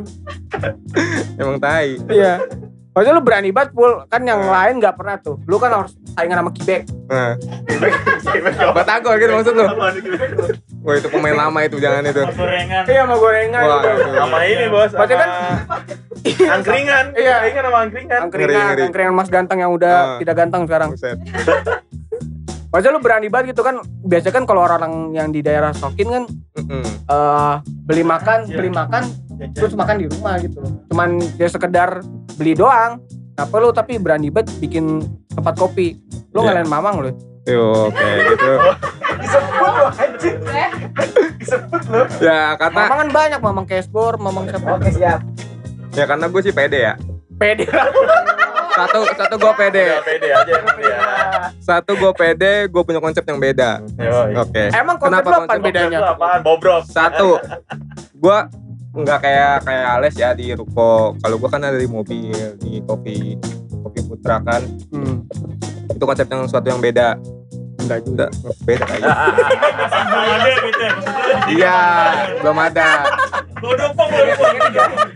Emang 1.36 1.58
tai. 1.58 1.98
iya 2.08 2.38
Maksudnya 2.92 3.14
lu 3.14 3.24
berani 3.24 3.50
banget 3.50 3.72
Pul 3.72 4.04
Kan 4.06 4.22
yang 4.22 4.42
lain 4.42 4.78
gak 4.78 4.96
pernah 4.96 5.16
tuh 5.16 5.40
Lu 5.44 5.56
kan 5.56 5.72
harus 5.74 5.96
saingan 6.12 6.40
sama 6.40 6.52
Kibek 6.52 6.82
Nah. 7.08 7.36
Batagor 8.78 9.20
gitu 9.20 9.32
maksud 9.34 9.52
lu. 9.52 9.68
Wah, 10.82 10.96
itu 10.96 11.08
pemain 11.08 11.36
lama 11.38 11.60
itu, 11.62 11.76
jangan 11.76 12.02
itu. 12.02 12.24
Gorengan. 12.24 12.84
Iya 12.86 13.04
sama 13.04 13.16
gorengan 13.16 13.62
Wah, 13.62 13.78
gitu. 13.78 13.90
itu. 13.92 14.12
sama 14.16 14.40
ini 14.42 14.66
bos 14.66 14.92
Maksudnya 14.92 15.20
kan 15.20 15.30
angkringan 16.56 17.06
Iya. 17.14 17.36
angkringan 17.38 17.64
sama 17.64 17.80
angkringan 17.82 18.20
Angkringan, 18.22 18.76
angkringan 18.82 19.14
mas 19.14 19.28
ganteng 19.28 19.60
yang 19.60 19.72
udah 19.72 19.96
Ah. 20.16 20.18
tidak 20.18 20.36
ganteng 20.38 20.62
sekarang 20.64 20.90
Buset. 20.92 21.18
Maksudnya 22.72 22.96
lu 22.96 23.04
berani 23.04 23.28
banget 23.28 23.52
gitu 23.52 23.62
kan 23.62 23.78
Biasanya 24.02 24.34
kan 24.34 24.46
kalau 24.46 24.64
orang 24.64 25.12
yang 25.12 25.28
di 25.30 25.40
daerah 25.40 25.72
Sokin 25.72 26.08
kan 26.08 26.24
Mm-mm. 26.56 26.84
eh 26.84 27.56
beli 27.84 28.02
makan, 28.02 28.48
beli 28.48 28.68
makan 28.70 29.04
terus 29.52 29.74
makan 29.74 29.96
di 29.98 30.06
rumah 30.06 30.38
gitu 30.38 30.62
loh. 30.62 30.72
Cuman 30.88 31.18
dia 31.36 31.48
sekedar 31.48 32.00
beli 32.36 32.54
doang. 32.54 33.02
Apa 33.34 33.58
lu 33.58 33.72
tapi 33.72 33.98
berani 33.98 34.30
banget 34.30 34.54
bikin 34.58 35.02
tempat 35.30 35.56
kopi. 35.56 35.98
Lu 36.30 36.42
Iya. 36.42 36.54
ngalahin 36.54 36.70
mamang 36.70 36.96
lu. 37.00 37.12
Yo, 37.42 37.90
oke 37.90 38.08
gitu. 38.30 38.52
Ya 42.22 42.54
kata 42.54 42.78
Mamang 42.78 43.00
kan 43.00 43.10
banyak, 43.10 43.40
mamang 43.42 43.66
cashboard, 43.66 44.22
mamang 44.22 44.46
siapa. 44.46 44.78
Oke, 44.78 44.90
siap. 44.94 45.20
ya 45.92 46.06
karena 46.06 46.30
gue 46.30 46.42
sih 46.42 46.54
pede 46.54 46.80
ya. 46.82 46.94
Pede 47.36 47.66
lah. 47.68 47.90
Satu 48.72 49.00
satu 49.14 49.36
gue 49.36 49.54
pede. 49.56 49.84
ya 49.84 50.00
pede 50.02 50.28
aja 50.32 50.54
dia 50.80 50.96
Satu 51.60 51.92
gue 51.94 52.12
pede, 52.16 52.54
gue 52.68 52.82
punya 52.82 53.00
konsep 53.00 53.24
yang 53.24 53.38
beda. 53.38 53.84
Oke. 54.40 54.72
Emang 54.72 54.96
konsep 54.98 55.22
Kenapa 55.22 55.28
lu 55.28 55.36
apa 55.36 55.46
konsep 55.48 55.62
bedanya? 55.62 56.00
Apaan 56.12 56.40
bobrok 56.42 56.84
Satu, 56.88 57.38
gue 58.16 58.38
nggak 58.92 59.20
kayak 59.24 59.56
kayak 59.64 59.86
Ales 59.96 60.16
ya 60.16 60.30
di 60.32 60.52
ruko. 60.52 61.16
Kalau 61.20 61.36
gue 61.40 61.50
kan 61.50 61.62
ada 61.64 61.78
di 61.78 61.88
mobil, 61.88 62.56
di 62.60 62.80
kopi 62.84 63.36
kopi 63.82 64.00
putra 64.06 64.40
kan. 64.42 64.62
Hmm, 64.92 65.24
Itu 65.92 66.04
konsep 66.04 66.28
yang 66.28 66.48
suatu 66.48 66.68
yang 66.68 66.80
beda. 66.80 67.16
enggak 67.82 68.00
juga. 68.06 68.26
Beda 68.62 68.86
kayaknya. 68.86 69.10
Gitu 69.10 70.82
ya. 70.86 70.94
maksudnya. 70.94 71.50
Iya, 71.50 71.80
belum 72.40 72.58
ada. 72.62 72.90
Bodoh 73.58 73.90
bodoh 73.98 74.30
pong. 74.30 74.54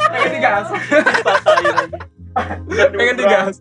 Pengen 0.10 0.30
digas. 0.34 0.66
Pengen 2.76 3.16
digas. 3.16 3.56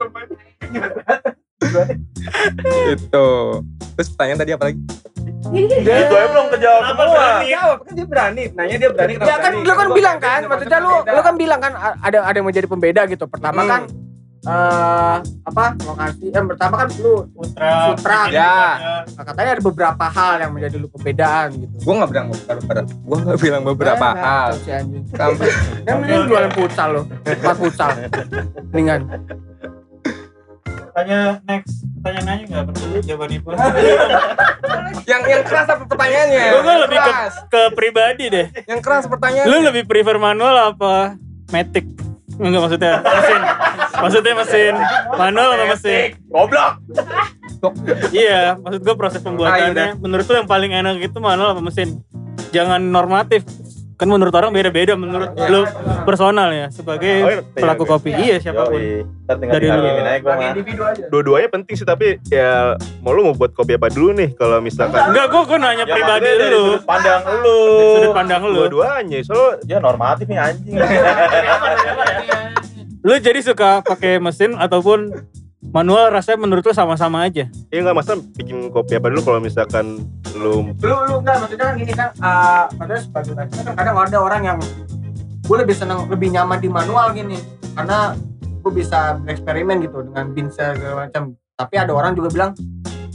Itu. 2.91 3.29
Terus 3.95 4.09
pertanyaan 4.11 4.39
tadi 4.41 4.53
apa 4.53 4.65
lagi? 4.69 4.79
Itu 5.45 5.75
aja 5.87 6.27
belum 6.27 6.47
kejawab 6.51 6.81
Kenapa 6.83 7.03
semua. 7.03 7.15
berani? 7.15 7.47
Jawab 7.47 7.79
kan 7.79 7.93
dia 7.93 8.07
berani. 8.07 8.43
Nanya 8.51 8.77
dia 8.77 8.91
berani 8.91 9.13
Ya 9.17 9.37
kan 9.39 9.53
lu 9.55 9.73
kan 9.73 9.89
bilang 9.93 10.19
kan, 10.19 10.41
maksudnya 10.45 10.79
lu 10.81 10.93
lu 11.01 11.21
kan 11.21 11.35
bilang 11.37 11.61
kan 11.61 11.73
ada 12.01 12.19
ada 12.23 12.37
yang 12.37 12.47
menjadi 12.47 12.67
pembeda 12.67 13.03
gitu. 13.07 13.25
Pertama 13.27 13.61
Hmm. 13.63 13.71
kan 13.71 13.83
eh 14.45 15.17
apa 15.25 15.65
lokasi 15.81 16.29
yang 16.29 16.45
pertama 16.45 16.85
kan 16.85 16.89
lu 17.01 17.25
Sutra. 17.33 17.71
Sutra. 17.97 18.21
Ya. 18.29 18.57
katanya 19.17 19.51
ada 19.57 19.63
beberapa 19.65 20.05
hal 20.05 20.35
yang 20.45 20.53
menjadi 20.53 20.77
lu 20.77 20.89
pembedaan 20.93 21.49
gitu. 21.57 21.75
Gua 21.81 21.95
nggak 22.05 22.11
bilang 22.13 22.27
beberapa. 22.29 22.81
Gua 23.09 23.19
nggak 23.25 23.41
bilang 23.41 23.63
beberapa 23.65 24.07
Eh, 24.13 24.21
hal. 24.21 24.51
Sampai 25.17 25.49
Yang 25.89 25.97
mending 26.05 26.23
jualan 26.29 26.51
futsal 26.53 26.89
lo, 26.93 27.03
tempat 27.25 27.57
futsal. 27.57 27.91
Mendingan. 28.69 29.01
Tanya 30.95 31.43
next. 31.49 31.75
Pertanyaan 31.99 32.25
nanya 32.29 32.45
nggak 32.47 32.65
perlu 32.71 32.99
jawaban 33.01 33.31
itu. 33.33 33.49
yang 35.11 35.23
yang 35.25 35.43
keras 35.43 35.67
apa 35.73 35.85
pertanyaannya? 35.89 36.45
Gue 36.55 36.77
lebih 36.85 36.99
ke, 37.01 37.11
keras. 37.11 37.35
ke 37.49 37.63
pribadi 37.73 38.25
deh. 38.29 38.47
Yang 38.69 38.81
keras 38.85 39.05
pertanyaan. 39.09 39.47
Lu 39.49 39.57
lebih 39.65 39.83
prefer 39.89 40.21
manual 40.21 40.55
apa 40.71 41.17
matic? 41.49 41.89
Enggak 42.35 42.61
maksudnya 42.67 42.95
mesin. 43.03 43.43
Maksudnya 43.97 44.35
mesin. 44.35 44.75
Manual 45.11 45.49
apa 45.53 45.65
mesin? 45.71 46.19
Goblok. 46.27 46.73
Iya, 48.11 48.59
maksud 48.59 48.81
gue 48.81 48.95
proses 48.95 49.21
pembuatannya. 49.21 49.97
Menurut 49.97 50.25
lu 50.25 50.35
yang 50.37 50.47
paling 50.47 50.71
enak 50.71 51.01
itu 51.01 51.17
manual 51.17 51.53
apa 51.53 51.63
mesin? 51.63 52.03
Jangan 52.51 52.81
normatif. 52.83 53.43
Kan 53.95 54.11
menurut 54.11 54.35
orang 54.35 54.51
beda-beda. 54.51 54.93
Menurut 54.95 55.33
Iya. 55.33 55.49
lu 55.49 55.61
personal 56.05 56.51
ya 56.51 56.67
sebagai 56.69 57.15
Oh, 57.17 57.31
iya, 57.31 57.41
pelaku 57.47 57.83
iya. 57.83 57.89
kopi. 57.89 58.11
Iya 58.13 58.37
siapa 58.39 58.67
pun. 58.67 58.83
Ntar 59.25 59.37
tinggal 59.39 59.55
Dari 59.55 59.67
lu. 59.71 59.81
gua. 60.21 60.35
Dua-duanya 61.09 61.49
penting 61.49 61.75
sih 61.75 61.87
tapi 61.87 62.07
ya 62.27 62.75
mau 63.01 63.15
lu 63.15 63.23
mau 63.23 63.33
buat 63.33 63.55
kopi 63.55 63.73
apa 63.73 63.89
dulu 63.89 64.13
nih 64.13 64.35
kalau 64.35 64.59
misalkan 64.59 64.99
Enggak, 65.09 65.31
gue 65.31 65.43
gue 65.47 65.59
nanya 65.59 65.85
Ya, 65.85 65.95
pribadi 65.95 66.27
lu. 66.43 66.65
sudut 66.75 66.85
pandang 66.85 67.23
lu. 67.39 67.61
Sudut 67.95 68.13
pandang 68.13 68.43
lu. 68.43 68.55
dua-duanya 68.59 69.19
soalnya 69.23 69.57
Ya 69.65 69.79
normatif 69.79 70.27
nih 70.27 70.39
anjing. 70.43 70.75
Lu 73.05 73.15
jadi 73.17 73.37
suka 73.39 73.85
pakai 73.85 74.17
mesin 74.17 74.57
ataupun 74.57 75.13
manual 75.63 76.09
rasanya 76.09 76.41
menurut 76.41 76.61
lu 76.61 76.73
sama-sama 76.73 77.21
aja. 77.23 77.45
ya 77.69 77.79
nggak 77.79 77.93
masalah 77.95 78.21
bikin 78.35 78.69
kopi 78.69 78.97
apa 78.97 79.09
dulu 79.09 79.21
kalau 79.23 79.41
misalkan 79.41 80.01
lu 80.35 80.73
Lu 80.77 80.97
lu 81.05 81.15
enggak 81.19 81.37
maksudnya 81.39 81.67
kan 81.67 81.75
gini 81.75 81.93
kan 81.93 82.09
eh 82.15 82.65
maksudnya 82.75 83.01
sebagai 83.01 83.33
kan 83.35 83.47
kadang 83.75 83.97
ada 83.99 84.19
orang 84.19 84.43
yang 84.43 84.59
gue 85.41 85.57
lebih 85.59 85.73
seneng 85.73 86.05
lebih 86.07 86.33
nyaman 86.33 86.57
di 86.57 86.69
manual 86.69 87.13
gini 87.13 87.37
karena 87.73 88.17
gue 88.61 88.73
bisa 88.73 89.21
bereksperimen 89.21 89.77
gitu 89.81 90.01
dengan 90.03 90.25
bean 90.33 90.49
segala 90.49 91.05
macam. 91.05 91.33
Tapi 91.55 91.75
ada 91.77 91.93
orang 91.93 92.13
juga 92.13 92.29
bilang 92.31 92.51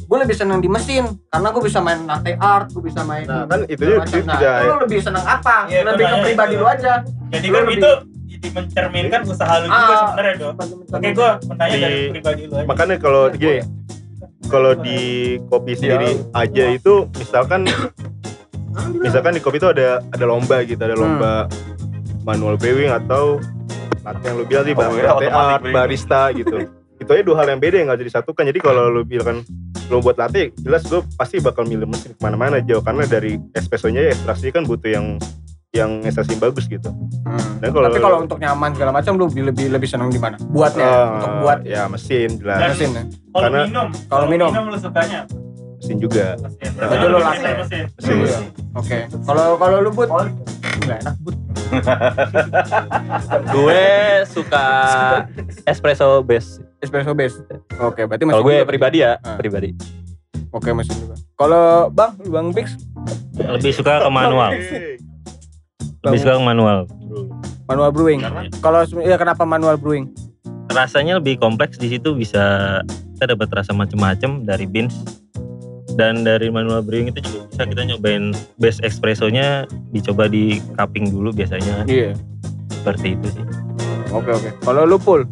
gue 0.05 0.17
lebih 0.17 0.33
seneng 0.33 0.57
di 0.57 0.65
mesin 0.65 1.05
karena 1.29 1.49
gue 1.49 1.61
bisa 1.61 1.79
main 1.79 2.01
latte 2.03 2.33
art, 2.35 2.69
gue 2.69 2.81
bisa 2.81 3.01
main 3.01 3.25
nah 3.25 3.45
kan 3.45 3.61
itu 3.63 3.77
juga. 3.77 4.05
Nah, 4.05 4.37
tidak 4.37 4.65
lu 4.65 4.75
lebih 4.85 4.99
seneng 5.01 5.21
apa? 5.23 5.65
Iya, 5.65 5.81
lebih 5.83 6.01
ke 6.03 6.15
pribadi 6.23 6.53
itu. 6.53 6.61
lu 6.61 6.65
aja. 6.67 6.93
Jadi 7.29 7.45
Lu 7.45 7.53
kan 7.53 7.63
lebih- 7.63 7.77
itu 7.77 7.91
jadi 8.39 8.55
mencerminkan 8.55 9.21
usaha 9.23 9.53
lu 9.59 9.67
juga 9.67 9.75
Ah. 9.91 9.99
sebenarnya 10.07 10.35
dong. 10.37 10.55
Oke, 10.89 11.09
gua 11.11 11.29
bertanya 11.41 11.69
Di- 11.69 11.81
dari 11.81 11.99
pribadi 12.09 12.41
lu 12.45 12.53
aja. 12.55 12.65
makanya 12.65 12.95
kalau 12.97 13.23
gini 13.29 13.59
kalau 14.47 14.71
di 14.73 14.99
kopi 15.45 15.71
sendiri 15.73 16.09
aja 16.31 16.63
itu 16.69 16.93
misalkan 17.13 17.67
misalkan 18.95 19.33
di 19.33 19.41
kopi 19.41 19.57
itu 19.57 19.67
ada 19.67 19.99
ada 20.01 20.25
lomba 20.25 20.63
gitu 20.63 20.79
ada 20.79 20.95
lomba 20.95 21.45
manual 22.21 22.55
brewing 22.55 22.89
atau 22.89 23.37
latte 23.99 24.23
yang 24.23 24.35
lu 24.35 24.45
bilang 24.45 24.63
sih 24.63 24.73
Oh, 24.73 24.89
iya, 24.89 25.03
latte 25.05 25.27
art 25.27 25.63
barista 25.65 26.21
gitu. 26.31 26.57
Itu 26.99 27.09
aja 27.09 27.21
dua 27.21 27.35
hal 27.37 27.47
yang 27.49 27.59
beda 27.59 27.75
yang 27.75 27.87
gak 27.87 27.99
bisa 28.01 28.19
disatukan. 28.19 28.43
Jadi 28.45 28.59
kalau 28.59 28.87
lu 28.89 29.03
bilang 29.03 29.39
lu 29.87 29.99
buat 29.99 30.15
latte 30.15 30.51
jelas 30.57 30.83
gue 30.83 30.99
pasti 31.15 31.39
bakal 31.39 31.63
milih 31.63 31.87
mesin 31.87 32.11
ke 32.11 32.19
mana-mana 32.19 32.59
jauh. 32.59 32.79
Karena 32.79 33.03
dari 33.05 33.39
espressonya 33.53 34.03
ya 34.03 34.11
ekstraksi 34.11 34.51
kan 34.51 34.63
butuh 34.63 34.89
yang 34.89 35.05
yang 35.69 36.01
yang 36.01 36.13
bagus 36.39 36.65
gitu 36.65 36.89
dan 37.61 37.69
kalau 37.69 37.85
Tapi 37.87 37.99
kalau 37.99 38.17
untuk 38.19 38.37
nyaman 38.37 38.73
segala 38.73 38.89
macam 38.89 39.13
lu 39.13 39.29
lebih 39.29 39.43
lebih, 39.45 39.65
lebih 39.69 39.85
seneng 39.85 40.09
di 40.09 40.17
mana? 40.17 40.33
Buatnya 40.47 40.81
eh, 40.81 41.05
untuk 41.13 41.31
buat 41.39 41.59
ya 41.61 41.85
mesin 41.85 42.41
jelas 42.41 42.57
Dan- 42.57 42.71
mesin 42.73 42.89
ya. 42.89 43.03
Kalau 43.05 43.43
karena- 43.43 43.63
minum, 43.63 43.87
kalau 44.09 44.25
minum. 44.25 44.49
lu 44.49 44.77
sukanya 44.77 45.17
apa? 45.21 45.35
mesin 45.77 45.97
juga 45.97 46.25
mesin. 46.35 46.69
Berarti 46.73 47.05
lu 47.05 47.17
Mesin, 47.17 47.27
latte. 47.29 47.49
mesin. 47.55 47.83
mesin 47.93 48.15
Iya. 48.17 48.39
Oke. 48.73 48.97
Kalau 49.21 49.45
kalau 49.55 49.77
lu 49.79 49.89
but 49.91 50.09
enggak 50.79 50.97
enak 50.99 51.15
but. 51.21 51.35
Gue 53.53 53.83
suka 54.25 54.65
espresso 55.63 56.07
base. 56.21 56.49
Espresso 56.79 57.13
base. 57.13 57.37
Oke, 57.77 58.03
berarti 58.03 58.23
Kalau 58.23 58.33
mesin 58.33 58.43
gue 58.43 58.55
juga. 58.57 58.67
pribadi 58.67 58.97
ya, 58.99 59.11
Ah. 59.19 59.37
pribadi. 59.37 59.69
Oke, 60.49 60.73
mesin 60.73 60.97
juga. 60.97 61.13
Kalau 61.35 61.63
Bang, 61.89 62.17
Bang 62.25 62.49
Bix 62.49 62.73
Lebih 63.37 63.69
suka 63.71 64.01
ke 64.01 64.09
manual. 64.09 64.51
Lebih 66.01 66.19
suka 66.19 66.33
ke 66.33 66.43
manual. 66.43 66.79
manual 67.65 67.91
brewing. 67.91 68.21
Kalau 68.59 68.81
ya 68.99 69.15
kenapa 69.15 69.43
manual 69.43 69.75
brewing? 69.75 70.09
Rasanya 70.69 71.17
lebih 71.17 71.37
kompleks 71.37 71.77
di 71.77 71.89
situ 71.89 72.13
bisa 72.13 72.79
kita 73.13 73.35
dapat 73.35 73.51
rasa 73.51 73.71
macam-macam 73.71 74.41
dari 74.41 74.63
beans 74.63 74.95
dan 75.93 76.23
dari 76.23 76.47
manual 76.47 76.79
brewing 76.79 77.11
itu 77.11 77.19
juga 77.21 77.45
bisa 77.45 77.63
kita 77.67 77.81
nyobain 77.85 78.31
base 78.57 78.79
espressonya 78.81 79.67
dicoba 79.91 80.25
di 80.25 80.57
cupping 80.73 81.11
dulu 81.11 81.29
biasanya 81.29 81.83
Iya. 81.85 82.15
seperti 82.71 83.13
itu 83.13 83.27
sih. 83.29 83.45
Oke, 84.09 84.31
oke. 84.31 84.49
Kalau 84.63 84.87
lu 84.87 84.97
full 84.97 85.27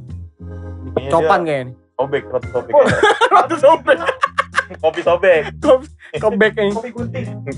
Iya, 0.96 1.10
copan 1.10 1.42
kayaknya 1.42 1.64
nih. 1.64 1.76
Sobek, 1.96 2.24
roti 2.30 2.48
sobek. 3.58 3.98
Roti 4.68 4.76
sobek. 4.76 4.84
Kopi 4.84 5.02
sobek. 5.02 5.44
Comeback 6.24 6.54
nih. 6.56 6.72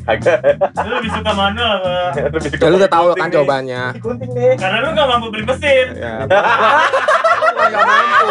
Kagak. 0.06 0.39
Lu 0.86 0.89
lebih 1.02 1.12
suka 1.13 1.32
manual 1.34 1.72
apa? 1.82 1.93
Lebih 2.30 2.50
suka 2.50 2.62
Ya 2.62 2.67
lu 2.69 2.76
udah 2.78 2.89
kopi 2.89 2.95
tahu 2.95 3.06
gunting 3.06 3.22
kan 3.22 3.30
jawabannya. 3.34 3.84
Kopi 3.89 4.02
gunting 4.02 4.32
nih. 4.34 4.52
Karena 4.58 4.78
lu 4.82 4.89
gak 4.93 5.08
mampu 5.10 5.28
beli 5.34 5.43
mesin. 5.45 5.86
Ya. 5.98 6.15
Bukan 6.26 7.67
gak 7.74 7.86
mampu. 7.86 8.30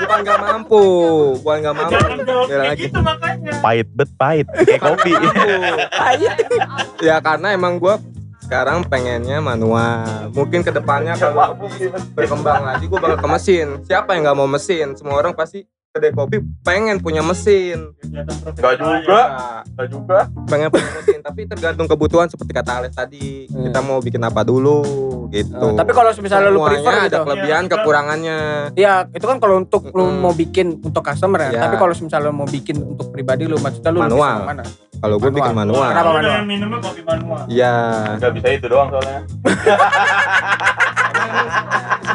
Bukan 0.00 0.18
gak 0.24 0.40
mampu. 0.40 0.84
Bukan 1.42 1.58
gak 1.62 1.74
mampu. 1.74 1.92
Jangan 1.94 2.18
jawab 2.26 2.46
kayak 2.50 2.62
lagi. 2.66 2.82
gitu 2.86 3.00
makanya. 3.00 3.52
pahit 3.60 3.88
bet 3.92 4.10
pahit 4.16 4.46
kayak 4.48 4.80
kopi 4.80 5.12
ya 7.04 7.20
karena 7.20 7.52
emang 7.52 7.76
gue 7.76 7.94
sekarang 8.50 8.82
pengennya 8.82 9.38
manual. 9.38 10.32
Mungkin 10.34 10.66
ke 10.66 10.74
depannya 10.74 11.14
kalau 11.14 11.54
berkembang 12.18 12.66
lagi 12.66 12.90
gue 12.90 12.98
bakal 12.98 13.18
ke 13.22 13.28
mesin. 13.30 13.78
Siapa 13.86 14.16
yang 14.16 14.26
nggak 14.26 14.38
mau 14.38 14.50
mesin? 14.50 14.98
Semua 14.98 15.22
orang 15.22 15.38
pasti 15.38 15.62
kedai 15.90 16.14
kopi 16.14 16.38
pengen 16.62 16.96
punya 16.96 17.18
mesin. 17.18 17.90
Enggak 18.00 18.78
juga. 18.78 19.20
Nah, 19.26 19.60
Enggak 19.66 19.86
juga. 19.90 20.18
pengen 20.46 20.70
punya 20.70 20.86
mesin 20.94 21.18
tapi 21.20 21.40
tergantung 21.44 21.84
kebutuhan 21.84 22.24
seperti 22.24 22.50
kata 22.54 22.70
Alex 22.78 22.94
tadi 22.94 23.50
Hmm. 23.50 23.66
kita 23.66 23.78
mau 23.82 23.98
bikin 23.98 24.22
apa 24.22 24.40
dulu 24.40 24.80
gitu 25.28 25.50
Eh, 25.50 25.74
tapi 25.74 25.90
kalau 25.90 26.08
misalnya 26.14 26.48
lu 26.48 26.60
prefer 26.60 26.80
Semuanya 26.80 27.02
gitu. 27.02 27.10
ada 27.10 27.18
kelebihan 27.24 27.60
Iya. 27.60 27.68
kekurangannya 27.72 28.38
Ya, 28.76 28.92
itu 29.08 29.24
kan 29.24 29.36
kalau 29.36 29.56
untuk 29.58 29.82
lu 29.88 30.04
Mm-mm. 30.04 30.20
mau 30.20 30.30
bikin 30.30 30.78
untuk 30.80 31.02
customer 31.02 31.38
ya. 31.44 31.48
Ya. 31.50 31.60
Tapi 31.60 31.74
kalau 31.76 31.92
misalnya 31.92 32.24
lu 32.24 32.36
mau 32.36 32.46
bikin 32.46 32.76
untuk 32.78 33.06
pribadi 33.10 33.42
lu 33.44 33.56
maksudnya 33.58 33.90
lu 33.90 34.00
Manual. 34.00 34.38
mana? 34.46 34.62
kalau 34.96 35.16
gue 35.16 35.30
bikin 35.32 35.52
Manual. 35.56 35.90
Kenapa 35.90 36.06
Lu 36.06 36.14
manual? 36.14 36.40
minumnya 36.44 36.78
kopi 36.78 37.00
manual. 37.02 37.42
ya 37.50 37.74
Enggak 38.14 38.30
bisa 38.30 38.46
itu 38.48 38.66
doang 38.68 38.88
soalnya. 38.88 39.20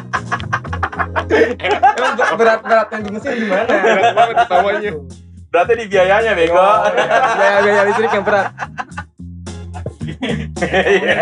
emang 1.27 2.13
berat 2.35 2.59
berat 2.61 2.87
yang 2.89 3.01
di 3.01 3.09
mesin 3.11 3.31
gimana 3.37 3.71
banget 4.13 4.35
ketawanya 4.43 4.91
Berarti 5.45 5.71
di 5.79 5.85
biayanya 5.87 6.31
bego. 6.35 6.59
biaya 7.31 7.57
biaya 7.63 7.81
listrik 7.87 8.11
yang 8.11 8.25
berat 8.25 8.47
Iya. 10.55 11.15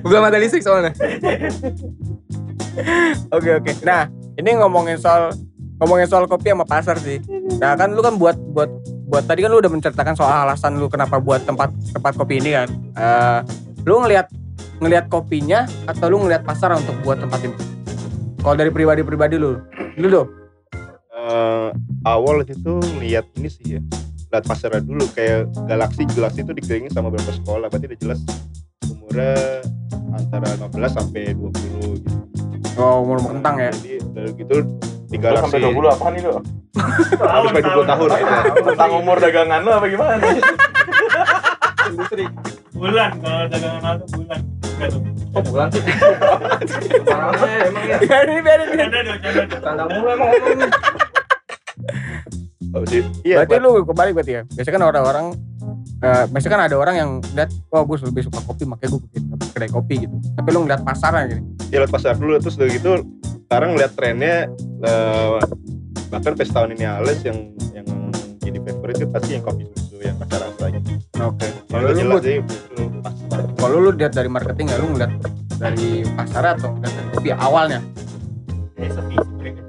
belum 0.00 0.22
ada 0.22 0.38
listrik 0.38 0.62
soalnya 0.62 0.92
Oke 3.28 3.50
oke. 3.52 3.72
Nah 3.82 4.08
ini 4.34 4.50
ngomongin 4.56 4.96
soal 4.96 5.32
ngomongin 5.76 6.08
soal 6.08 6.24
kopi 6.24 6.48
sama 6.48 6.64
pasar 6.64 6.96
sih. 6.96 7.20
Nah 7.58 7.76
kan 7.76 7.92
lu 7.92 8.00
kan 8.00 8.16
buat 8.16 8.36
buat 8.38 8.70
buat 9.06 9.24
tadi 9.24 9.44
kan 9.44 9.52
lu 9.52 9.60
udah 9.60 9.68
menceritakan 9.68 10.16
soal 10.16 10.48
alasan 10.48 10.80
lu 10.80 10.88
kenapa 10.88 11.20
buat 11.20 11.44
tempat 11.44 11.68
tempat 11.92 12.12
kopi 12.16 12.40
ini 12.40 12.56
kan. 12.56 12.68
Eh, 12.96 13.38
lu 13.84 14.00
ngelihat 14.00 14.32
ngelihat 14.80 15.06
kopinya 15.06 15.68
atau 15.84 16.08
lu 16.08 16.24
ngelihat 16.24 16.42
pasar 16.42 16.72
untuk 16.72 16.96
buat 17.04 17.20
tempat 17.20 17.44
ini? 17.44 17.56
Kalau 18.42 18.58
dari 18.58 18.74
pribadi-pribadi 18.74 19.38
lu, 19.38 19.54
lu 19.96 20.08
dong. 20.10 20.28
Eh, 21.22 21.68
awal 22.02 22.42
itu 22.42 22.82
lihat 22.98 23.30
ini 23.38 23.46
sih 23.46 23.78
ya 23.78 23.80
lihat 24.32 24.48
pasarnya 24.48 24.80
dulu 24.80 25.04
kayak 25.12 25.44
galaksi 25.68 26.02
galaksi 26.08 26.40
itu 26.40 26.50
dikelilingi 26.56 26.90
sama 26.90 27.12
beberapa 27.12 27.36
sekolah 27.36 27.68
berarti 27.68 27.86
udah 27.92 28.00
jelas 28.00 28.20
umurnya 28.88 29.60
antara 30.16 30.48
15 30.56 30.72
sampai 30.88 31.36
20 31.36 32.00
gitu 32.02 32.18
Oh 32.80 33.04
umur 33.04 33.20
kentang 33.20 33.60
ya. 33.60 33.68
jadi 33.70 34.00
dari 34.16 34.30
gitu 34.34 34.56
di 35.12 35.16
Lu 35.16 35.22
galaksi 35.22 35.52
sampai 35.52 35.60
20 35.68 35.92
apaan 35.92 36.12
nih 36.16 36.22
lu? 36.24 36.32
habis 37.20 37.48
sampai 37.52 37.62
20 37.62 37.92
tahun 37.92 38.08
itu 38.08 38.60
Tentang 38.72 38.90
umur 38.96 39.16
dagangan 39.20 39.60
lu 39.60 39.70
apa 39.70 39.86
gimana? 39.92 40.14
Umur 41.92 42.06
Bulan 42.72 43.10
kalau 43.20 43.44
dagangan 43.46 43.82
Aldo 43.84 44.04
bulan. 44.16 44.40
Oh 45.32 45.42
bulan 45.46 45.68
sih. 45.72 45.82
Parahnya 47.08 47.50
emang 47.70 47.84
ya. 47.88 47.96
Biarin 48.02 48.40
biarin. 48.44 48.68
Tanda 49.62 49.84
mulu 49.88 50.08
emang 50.12 50.28
ngomong. 50.28 50.70
Oh. 52.72 52.80
Iya, 53.20 53.44
Berarti 53.44 53.56
lu 53.60 53.70
kebalik 53.84 54.12
berarti 54.16 54.32
ya. 54.32 54.42
Biasanya 54.48 54.74
kan 54.80 54.84
orang-orang 54.88 55.26
eh 56.02 56.24
biasanya 56.34 56.52
kan 56.58 56.62
ada 56.66 56.76
orang 56.80 56.94
yang 56.98 57.10
lihat 57.38 57.50
wah 57.70 57.86
gue 57.86 57.94
lebih 58.10 58.26
suka 58.26 58.42
kopi 58.42 58.66
makanya 58.66 58.90
gue 58.96 59.00
bikin 59.06 59.22
kedai 59.54 59.70
kopi 59.70 59.94
gitu. 60.08 60.16
Tapi 60.34 60.48
lu 60.50 60.58
ngeliat 60.66 60.82
pasarnya 60.82 61.30
gini. 61.30 61.42
ya 61.70 61.76
lihat 61.84 61.92
pasar 61.94 62.16
dulu 62.18 62.36
terus 62.42 62.58
udah 62.58 62.68
gitu 62.68 62.90
sekarang 63.46 63.70
lihat 63.76 63.92
trennya 63.94 64.48
eh, 64.82 65.38
bahkan 66.10 66.32
pesta 66.36 66.64
tahun 66.64 66.74
ini 66.76 66.84
Ales 66.88 67.20
yang 67.22 67.38
yang 67.76 67.86
jadi 68.42 68.58
favorit 68.64 68.96
itu 68.98 69.06
pasti 69.08 69.30
yang 69.36 69.44
kopi 69.44 69.62
susu 69.76 70.00
yang 70.02 70.16
pasar 70.18 70.40
rasa 70.42 70.64
gitu. 70.72 70.90
Oke. 71.22 71.46
Kalau 71.70 71.80
Kalau 71.86 71.92
lu 71.92 72.00
jelas 72.00 72.20
sih. 72.24 72.38
Kalau 73.62 73.78
lu 73.78 73.90
lihat 73.94 74.10
dari 74.10 74.26
marketing 74.26 74.66
ya 74.74 74.76
lu 74.82 74.90
ngeliat 74.90 75.12
dari 75.54 76.02
pasar 76.18 76.58
atau 76.58 76.74
ngeliat 76.74 76.92
dari 76.98 77.08
kopi 77.14 77.30
awalnya. 77.30 77.78
Eh, 78.74 78.90
sepi 78.90 79.14
sebenarnya. 79.14 79.62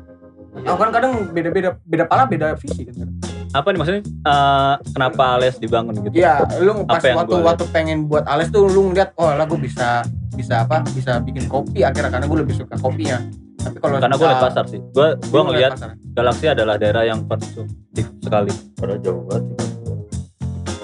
Oh 0.65 0.77
kan 0.81 0.89
kadang 0.89 1.29
beda-beda 1.29 1.77
beda 1.85 2.09
pala 2.09 2.25
beda 2.25 2.57
visi 2.57 2.89
kan. 2.89 3.05
Apa 3.53 3.69
nih 3.69 3.77
maksudnya? 3.77 4.01
eh, 4.01 4.75
kenapa 4.97 5.37
Ales 5.37 5.61
dibangun 5.61 5.93
gitu? 6.01 6.17
Iya, 6.17 6.41
lu 6.57 6.81
pas 6.89 6.97
Apa 6.97 7.21
waktu 7.21 7.37
waktu 7.45 7.65
pengen 7.69 8.09
buat 8.09 8.25
ales 8.25 8.49
tuh 8.49 8.65
lu 8.65 8.89
ngeliat 8.89 9.13
oh 9.21 9.29
lah 9.29 9.45
gue 9.45 9.61
bisa 9.61 10.01
bisa 10.33 10.65
apa 10.65 10.81
bisa 10.97 11.21
bikin 11.21 11.45
kopi 11.45 11.85
akhirnya 11.85 12.09
karena 12.09 12.25
gue 12.25 12.39
lebih 12.41 12.57
suka 12.57 12.73
kopinya. 12.81 13.21
Tapi 13.61 13.77
kalau 13.77 14.01
Karena 14.01 14.15
gue 14.17 14.27
liat 14.27 14.41
uh, 14.41 14.45
pasar 14.49 14.65
sih. 14.65 14.81
Gue 14.89 15.07
gue 15.21 15.41
ngeliat. 15.45 15.77
Galaksi 16.17 16.45
adalah 16.49 16.81
daerah 16.81 17.05
yang 17.05 17.21
konsumtif 17.29 18.09
sekali. 18.25 18.49
Padahal 18.73 18.99
jauh 19.05 19.21
banget 19.29 19.43
sih. 19.45 19.57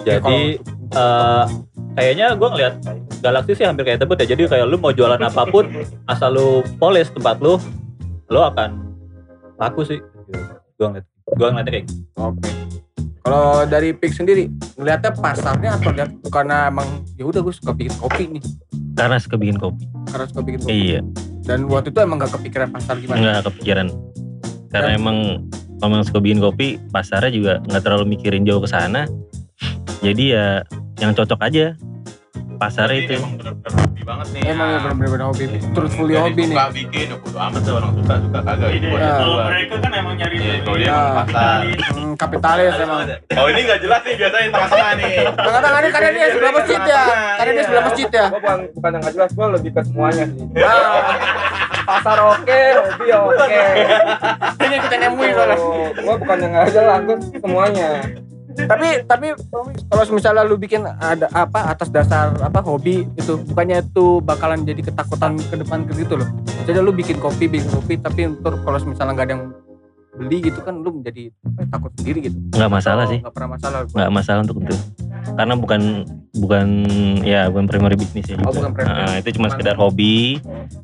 Ya, 0.07 0.15
Jadi 0.21 0.63
eh, 0.95 1.43
kayaknya 1.97 2.27
gue 2.39 2.49
ngeliat 2.49 2.75
Galaksi 3.19 3.51
sih 3.53 3.63
hampir 3.63 3.83
kayak 3.83 3.99
tebet 3.99 4.23
ya. 4.23 4.33
Jadi 4.33 4.47
kayak 4.47 4.65
lu 4.65 4.75
mau 4.75 4.89
jualan 4.89 5.19
apa 5.19 5.43
pun, 5.45 5.67
asal 6.05 6.31
lu 6.31 6.47
polis 6.75 7.07
tempat 7.09 7.39
lu, 7.39 7.59
lu 8.27 8.39
akan 8.39 8.79
laku 9.55 9.83
sih. 9.83 9.99
Gue 10.75 10.87
ngeliat, 10.87 11.05
gue 11.29 11.47
ngeliatnya 11.47 11.71
kayak 11.73 11.85
gitu. 11.85 12.01
Oke. 12.17 12.49
Kalau 13.19 13.45
dari 13.63 13.91
Pik 13.91 14.15
sendiri 14.15 14.47
ngeliatnya 14.73 15.11
pasarnya 15.11 15.75
atau 15.75 15.91
lihat 15.91 16.09
karena 16.29 16.71
emang 16.71 16.87
ya 17.13 17.27
udah 17.27 17.43
gue 17.43 17.51
suka 17.51 17.75
bikin 17.75 17.91
kopi 17.99 18.23
nih 18.31 18.43
Karena 18.95 19.15
suka 19.15 19.35
bikin 19.35 19.59
kopi. 19.59 19.83
karena 20.07 20.25
suka 20.25 20.41
bikin 20.41 20.59
kopi. 20.61 20.71
Iya, 20.71 20.99
Dan 21.43 21.67
waktu 21.67 21.91
itu 21.91 21.99
emang 21.99 22.17
gak 22.17 22.33
kepikiran 22.33 22.71
pasar 22.71 22.95
gimana? 22.97 23.19
nggak 23.19 23.43
kepikiran. 23.45 23.87
Karena 24.69 24.89
emang 24.93 25.17
kalau 25.77 25.91
emang 25.91 26.03
suka 26.03 26.19
bikin 26.19 26.39
kopi, 26.39 26.67
pasarnya 26.89 27.29
juga 27.29 27.53
nggak 27.61 27.81
terlalu 27.81 28.05
mikirin 28.09 28.43
jauh 28.43 28.59
ke 28.59 28.69
sana. 28.69 29.03
Jadi 29.99 30.23
ya 30.31 30.63
yang 30.97 31.11
cocok 31.11 31.39
aja 31.41 31.75
pasarnya 32.59 32.97
itu. 32.99 33.13
Emang 33.15 33.33
bener-bener 33.33 33.71
hobi 33.73 34.01
banget 34.03 34.27
nih. 34.29 34.41
Emang 34.45 34.67
ya 34.67 34.77
bener-bener 34.83 35.25
hobi, 35.25 35.43
truthfully 35.71 36.13
Jadi 36.13 36.21
hobi 36.21 36.41
nih. 36.43 36.49
Suka 36.53 36.67
bikin, 36.69 37.05
udah 37.07 37.19
bodo 37.19 37.37
amat 37.39 37.61
tuh 37.63 37.73
orang 37.73 37.91
suka 37.95 38.13
suka 38.19 38.39
kagak. 38.43 38.69
Itu 38.69 38.85
buat 38.85 38.99
Ya. 38.99 39.11
kalau 39.15 39.31
gua. 39.31 39.45
mereka 39.47 39.75
kan 39.79 39.91
emang 39.95 40.13
nyari 40.13 40.35
Iya, 40.35 40.43
duit. 40.43 40.59
kalau 40.61 40.77
dia 40.77 40.85
Ya. 40.85 40.93
emang 40.93 41.15
pasar. 41.17 41.59
Hmm, 41.89 42.11
kapitalis 42.13 42.73
emang. 42.77 42.99
Oh 43.31 43.47
ini 43.47 43.59
nggak 43.63 43.79
jelas 43.79 44.01
nih 44.03 44.15
biasanya 44.15 44.47
tengah-tengah 44.51 44.91
nih. 44.93 45.15
Tengah-tengah 45.31 45.79
ini 45.79 45.89
karena 45.89 46.09
dia 46.11 46.27
sebelah 46.29 46.53
masjid 46.53 46.81
ya. 46.83 47.03
Karena 47.33 47.51
dia 47.51 47.63
sebelah 47.63 47.83
masjid 47.83 48.09
ya. 48.09 48.25
Gue 48.27 48.39
bukan 48.39 48.57
bukan 48.75 48.89
yang 48.91 49.01
nggak 49.01 49.15
jelas, 49.15 49.31
gue 49.31 49.47
lebih 49.49 49.71
ke 49.71 49.81
semuanya 49.81 50.23
sih. 50.27 50.45
Ah, 50.59 51.15
Pasar 51.89 52.17
oke, 52.21 52.61
hobi 52.77 53.07
oke. 53.09 53.61
Ini 54.59 54.75
kita 54.77 54.95
nemui 54.99 55.29
soalnya. 55.31 55.57
Gue 55.95 56.15
bukan 56.17 56.37
yang 56.37 56.51
nggak 56.53 56.69
jelas, 56.69 56.99
gue 57.01 57.17
semuanya. 57.39 57.89
Tapi 58.65 58.87
tapi 59.05 59.27
kalau 59.87 60.03
misalnya 60.11 60.43
lu 60.43 60.59
bikin 60.59 60.83
ada 60.83 61.29
apa 61.31 61.71
atas 61.71 61.87
dasar 61.93 62.33
apa 62.41 62.59
hobi 62.59 63.05
itu 63.15 63.39
bukannya 63.53 63.85
itu 63.85 64.19
bakalan 64.25 64.65
jadi 64.65 64.81
ketakutan 64.83 65.37
ke 65.37 65.55
depan 65.55 65.85
gitu 65.93 66.19
loh. 66.19 66.27
Jadi 66.67 66.77
lu 66.81 66.91
bikin 66.91 67.21
kopi 67.21 67.47
bikin 67.47 67.69
kopi 67.71 67.95
tapi 68.01 68.27
ntar 68.27 68.57
kalau 68.65 68.79
misalnya 68.83 69.13
nggak 69.15 69.27
ada 69.29 69.33
yang 69.37 69.43
beli 70.19 70.37
gitu 70.43 70.59
kan 70.59 70.75
lu 70.75 70.91
menjadi 70.93 71.31
apa, 71.41 71.61
takut 71.69 71.91
sendiri 71.95 72.19
gitu 72.21 72.35
Nggak 72.51 72.71
masalah 72.71 73.05
sih. 73.05 73.19
nggak 73.19 73.31
pernah 73.31 73.49
masalah 73.51 73.79
nggak 73.87 74.11
masalah 74.11 74.39
untuk 74.41 74.57
itu 74.59 74.75
karena 75.31 75.53
bukan 75.53 75.81
bukan 76.33 76.67
ya 77.21 77.47
bukan 77.47 77.65
primary 77.65 77.95
bisnis 77.95 78.25
ya 78.25 78.35
Oh, 78.37 78.49
juga. 78.49 78.67
bukan 78.67 78.71
primary. 78.73 78.99
Ah, 79.01 79.15
itu 79.15 79.29
cuma 79.33 79.47
sekedar 79.47 79.75
hobi 79.75 80.39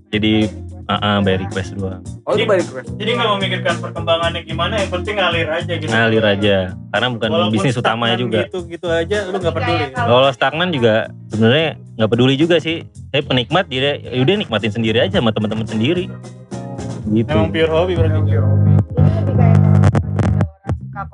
jadi 0.10 0.48
ah, 0.86 0.96
ah, 0.96 1.18
by 1.20 1.36
request 1.38 1.74
doang 1.74 2.00
oh 2.24 2.32
itu 2.32 2.46
balik 2.46 2.64
request 2.66 2.88
Jadi 2.96 3.10
nggak 3.12 3.30
memikirkan 3.34 3.76
perkembangannya 3.80 4.42
gimana, 4.42 4.74
yang 4.78 4.90
penting 4.90 5.16
ngalir 5.16 5.48
aja 5.48 5.74
gitu. 5.74 5.90
ngalir 5.90 6.24
aja 6.26 6.56
karena 6.90 7.08
bukan 7.10 7.30
Walaupun 7.30 7.54
bisnis 7.54 7.76
utamanya 7.76 8.16
juga 8.16 8.40
Gitu 8.46 8.60
gitu 8.70 8.88
aja, 8.88 9.18
lu 9.26 9.36
nggak 9.36 9.54
peduli. 9.54 9.86
kalau 9.94 10.30
stagnan 10.30 10.70
juga 10.70 10.96
sebenarnya 11.28 11.68
nggak 11.96 12.10
peduli 12.10 12.34
juga 12.36 12.56
sih 12.58 12.78
saya 13.10 13.22
penikmat 13.22 13.66
jadi 13.66 14.00
ya 14.02 14.20
udah 14.22 14.36
nikmatin 14.38 14.72
sendiri 14.72 14.98
aja 15.02 15.18
sama 15.18 15.32
teman-teman 15.32 15.66
sendiri 15.66 16.08
gitu 17.08 17.30
Emang 17.30 17.50
pure 17.50 17.70
hobi 17.70 17.94
berarti. 17.94 18.18
Ada 18.18 18.42
orang 18.42 18.60
suka 18.66 18.85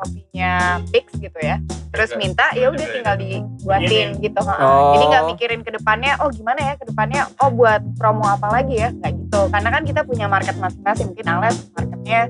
kopinya 0.01 0.81
fix 0.89 1.13
gitu 1.21 1.39
ya. 1.39 1.61
Terus 1.93 2.17
minta 2.17 2.49
ya 2.57 2.73
udah 2.73 2.87
tinggal 2.89 3.15
dibuatin 3.21 4.17
gitu. 4.17 4.41
Oh. 4.41 4.97
jadi 4.97 5.05
nggak 5.13 5.25
mikirin 5.35 5.61
ke 5.61 5.71
depannya 5.77 6.17
oh 6.25 6.33
gimana 6.33 6.59
ya 6.59 6.73
ke 6.81 6.89
depannya? 6.89 7.29
Oh 7.37 7.53
buat 7.53 7.85
promo 8.01 8.25
apa 8.25 8.49
lagi 8.49 8.81
ya? 8.81 8.89
Nggak 8.89 9.11
gitu. 9.21 9.41
Karena 9.53 9.69
kan 9.69 9.83
kita 9.85 10.01
punya 10.01 10.25
market 10.25 10.57
masing-masing. 10.57 11.13
Mungkin 11.13 11.27
Ales 11.29 11.57
marketnya 11.77 12.21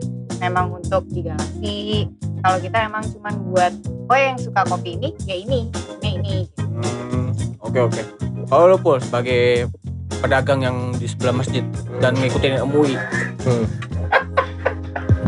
memang 0.44 0.76
untuk 0.76 1.08
di 1.08 1.22
Galaxy. 1.24 2.10
Kalau 2.42 2.58
kita 2.58 2.78
emang 2.90 3.04
cuman 3.06 3.34
buat 3.54 3.74
oh 4.10 4.18
yang 4.18 4.38
suka 4.42 4.66
kopi 4.68 4.98
ini 5.00 5.14
ya 5.24 5.38
ini 5.38 5.70
ini 6.02 6.10
ini. 6.20 6.38
Hmm, 6.60 7.32
oke 7.62 7.80
oke. 7.88 8.02
Kalau 8.50 8.66
lu 8.68 8.78
pul 8.82 8.98
sebagai 9.00 9.70
pedagang 10.22 10.62
yang 10.62 10.78
di 10.98 11.10
sebelah 11.10 11.34
masjid 11.34 11.66
dan 12.02 12.14
ngikutin 12.18 12.62
MUI 12.66 12.94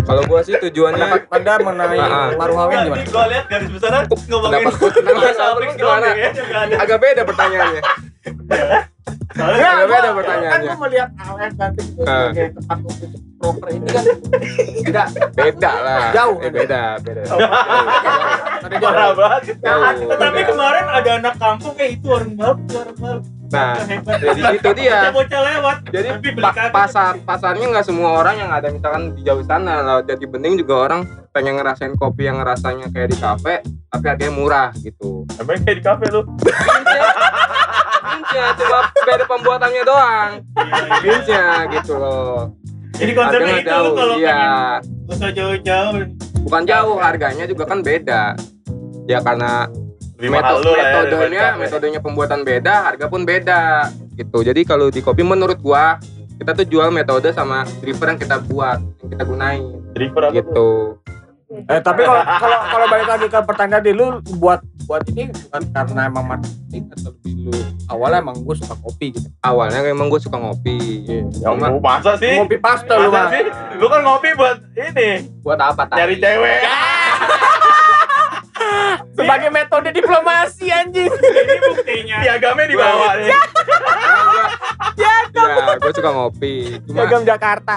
Kalau 0.03 0.21
gue 0.27 0.39
sih 0.43 0.53
tujuannya 0.59 1.05
anda 1.31 1.53
mengenai 1.63 1.99
ah. 1.99 2.29
Maruhawin 2.35 2.77
gimana 2.91 3.03
Gue 3.07 3.25
lihat 3.31 3.45
garis 3.47 3.69
besarnya 3.71 4.01
ngomongin 4.09 4.67
masalah 4.67 5.53
gimana? 5.73 6.07
Agak 6.83 6.97
beda 6.99 7.21
pertanyaannya. 7.23 7.81
Soalnya 9.33 9.69
Agak 9.73 9.87
beda 9.87 10.03
Kan 10.03 10.15
pertanyaannya. 10.19 10.67
gue 10.67 10.79
melihat 10.83 11.09
Ales 11.17 11.53
dan 11.55 11.71
itu 11.73 12.01
sebagai 12.03 12.47
tempat 12.59 12.77
untuk 12.83 13.09
proper 13.39 13.67
ini 13.71 13.87
kan 13.87 14.03
tidak 14.83 15.05
Beda 15.33 15.71
lah. 15.83 16.03
Jauh. 16.11 16.37
Eh, 16.39 16.51
beda, 16.51 16.81
beda. 16.99 17.21
Parah 18.79 19.11
banget. 19.15 19.41
Tetapi 20.03 20.41
kemarin 20.47 20.85
ada 20.87 21.11
anak 21.19 21.35
kampung 21.39 21.73
kayak 21.75 21.99
itu 21.99 22.07
orang 22.11 22.33
baru, 22.35 22.59
orang 22.75 22.97
baru. 22.99 23.21
Nah, 23.53 23.77
jadi 24.01 24.41
itu 24.57 24.69
dia. 24.73 25.13
Lewat. 25.13 25.77
Jadi 25.93 26.09
pasar 26.73 27.21
pasarnya 27.21 27.65
nggak 27.69 27.85
semua 27.85 28.17
orang 28.25 28.35
yang 28.41 28.49
ada 28.49 28.73
misalkan 28.73 29.13
di 29.13 29.21
jauh 29.21 29.45
sana 29.45 29.85
lah. 29.85 30.01
Jadi 30.01 30.25
bening 30.25 30.57
juga 30.57 30.89
orang 30.89 31.05
pengen 31.29 31.61
ngerasain 31.61 31.93
kopi 31.97 32.25
yang 32.25 32.41
rasanya 32.41 32.89
kayak 32.89 33.13
di 33.13 33.17
kafe 33.21 33.61
tapi 33.93 34.09
harganya 34.09 34.33
murah 34.33 34.69
gitu. 34.81 35.21
Emang 35.37 35.61
kayak 35.61 35.77
di 35.77 35.83
kafe 35.85 36.05
lu. 36.09 36.21
Beansnya 38.03 38.45
cuma 38.57 38.79
beda 39.05 39.25
pembuatannya 39.29 39.83
doang. 39.85 40.31
Beansnya 41.05 41.45
gitu 41.77 41.93
loh. 42.01 42.57
Jadi 42.97 43.11
konsepnya 43.13 43.55
itu 43.61 43.73
lu 43.73 43.91
kalau 43.93 44.15
iya. 44.17 44.41
pengen 44.81 45.13
usah 45.13 45.29
jauh-jauh. 45.33 45.97
Bukan 46.45 46.63
jauh, 46.65 46.95
harganya 46.97 47.45
juga 47.45 47.63
kan 47.69 47.79
beda. 47.81 48.37
Ya 49.09 49.19
karena 49.21 49.69
metode 50.29 50.71
ya. 50.71 50.83
metodenya 51.03 51.43
kafe. 51.43 51.59
metodenya 51.65 51.99
pembuatan 51.99 52.39
beda, 52.43 52.73
harga 52.91 53.05
pun 53.07 53.21
beda 53.23 53.89
gitu. 54.15 54.37
Jadi 54.43 54.61
kalau 54.67 54.87
di 54.91 55.01
kopi 55.01 55.23
menurut 55.25 55.59
gua 55.59 55.97
kita 56.39 56.51
tuh 56.57 56.65
jual 56.67 56.89
metode 56.91 57.29
sama 57.31 57.63
dripper 57.79 58.13
yang 58.13 58.19
kita 58.19 58.37
buat, 58.43 58.79
yang 59.05 59.09
kita 59.15 59.23
gunain 59.23 59.61
Dripper 59.93 60.23
apa 60.29 60.33
gitu. 60.35 60.97
Eh 61.69 61.79
tapi 61.85 62.01
kalau 62.01 62.21
kalau 62.25 62.59
kalau 62.65 62.85
balik 62.89 63.07
lagi 63.07 63.27
ke 63.29 63.39
pertanyaan 63.45 63.81
tadi 63.85 63.93
lu 63.93 64.17
buat 64.41 64.59
buat 64.89 65.05
ini 65.05 65.29
bukan 65.29 65.61
karena 65.69 66.09
emang 66.09 66.25
marketing 66.25 66.89
atau 66.91 67.13
lebih 67.13 67.33
lu 67.47 67.53
awalnya 67.87 68.19
emang 68.25 68.37
gue 68.41 68.55
suka 68.57 68.75
kopi 68.81 69.13
gitu. 69.13 69.29
Awalnya 69.45 69.79
emang 69.85 70.09
gue 70.09 70.17
suka 70.17 70.37
ngopi. 70.41 70.77
Ya 71.39 71.53
Cuma 71.53 71.69
lu 71.69 71.77
masa 71.77 72.17
sih? 72.17 72.33
Ngopi 72.41 72.57
paste 72.57 72.89
lu 72.89 73.13
Masa 73.13 73.21
mah. 73.21 73.29
sih? 73.29 73.43
Lu 73.77 73.85
kan 73.85 74.01
ngopi 74.01 74.29
buat 74.33 74.57
ini, 74.73 75.09
buat 75.45 75.59
apa 75.61 75.85
tadi? 75.85 75.99
nyari 76.01 76.15
cewek. 76.17 76.59
Sebagai 79.13 79.49
metode 79.49 79.89
diplomasi 79.93 80.73
anjing. 80.73 81.09
Ini 81.09 81.55
buktinya. 81.69 82.17
Piagamnya 82.25 82.65
di 82.65 82.75
bawah 82.75 83.11
nih. 83.15 83.29
Ya, 84.93 85.15
gue 85.77 85.91
suka 85.93 86.09
ngopi. 86.09 86.81
Cuma 86.85 87.05
Piagam 87.05 87.23
Jakarta. 87.23 87.75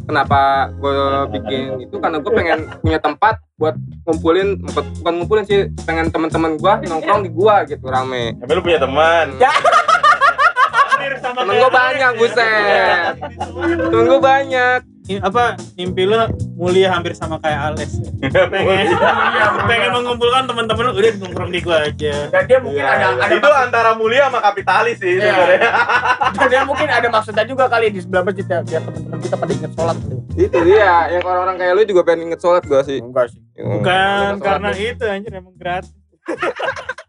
kenapa 0.00 0.66
gue 0.74 0.98
bikin 1.38 1.86
itu 1.86 1.94
karena 2.02 2.18
gue 2.18 2.32
pengen 2.34 2.66
punya 2.82 2.98
tempat 2.98 3.38
buat 3.54 3.78
ngumpulin 4.02 4.58
bukan 4.58 5.12
ngumpulin 5.22 5.44
sih 5.46 5.70
pengen 5.86 6.10
teman-teman 6.10 6.58
gue 6.58 6.72
nongkrong 6.90 7.22
di 7.22 7.30
gua 7.30 7.62
gitu 7.62 7.86
rame. 7.86 8.34
Emang 8.42 8.58
lu 8.58 8.62
punya 8.64 8.82
teman? 8.82 9.38
Ya. 9.38 9.54
Hampir 9.54 11.14
sama 11.22 11.46
Temen 11.46 11.54
Alex 11.56 11.70
banyak, 11.70 12.12
ya. 12.12 12.18
buset. 12.18 13.14
Temen 13.86 14.04
gue 14.04 14.18
banyak. 14.20 14.80
Apa 15.18 15.42
mimpi 15.74 16.04
lu 16.04 16.14
mulia 16.54 16.88
hampir 16.90 17.10
sama 17.12 17.36
kayak 17.36 17.72
Ales 17.72 17.90
ya. 18.22 18.46
pengen 18.46 18.94
pengen 19.64 19.90
mengumpulkan 19.92 20.44
teman-teman 20.44 20.82
lu 20.86 20.92
udah 20.94 21.12
nongkrong 21.16 21.50
di 21.50 21.58
gua 21.58 21.82
aja 21.82 22.28
Dan 22.28 22.42
dia 22.44 22.58
mungkin 22.58 22.78
Iya, 22.78 22.92
ada 22.92 23.06
iya. 23.08 23.18
ada 23.20 23.34
itu 23.34 23.50
antara 23.50 23.90
mulia 23.92 24.22
sama 24.26 24.38
kapitalis 24.40 24.96
sih 24.96 25.16
Iya. 25.16 25.26
sebenarnya. 25.26 25.70
dan 26.30 26.46
dia 26.46 26.62
mungkin 26.62 26.86
ada 26.86 27.08
maksudnya 27.08 27.44
juga 27.44 27.64
kali 27.66 27.86
di 27.88 27.98
sebelah 27.98 28.22
masjid 28.22 28.44
ya 28.44 28.58
biar 28.60 28.82
teman-teman 28.84 29.18
kita 29.18 29.36
pada 29.36 29.52
inget 29.52 29.72
sholat 29.72 29.96
Itu 30.30 30.58
dia, 30.62 30.92
yang 31.10 31.22
orang-orang 31.22 31.56
kayak 31.58 31.72
lu 31.74 31.82
juga 31.84 32.02
pengen 32.04 32.30
inget 32.30 32.38
sholat 32.38 32.62
gua 32.62 32.80
sih. 32.80 32.98
enggak 32.98 33.26
sih 33.28 33.42
Yang 33.52 33.66
bukan 33.74 34.32
karena 34.38 34.68
tuh. 34.68 34.84
itu 34.86 35.04
anjir 35.04 35.32
emang 35.34 35.54
gratis 35.54 35.90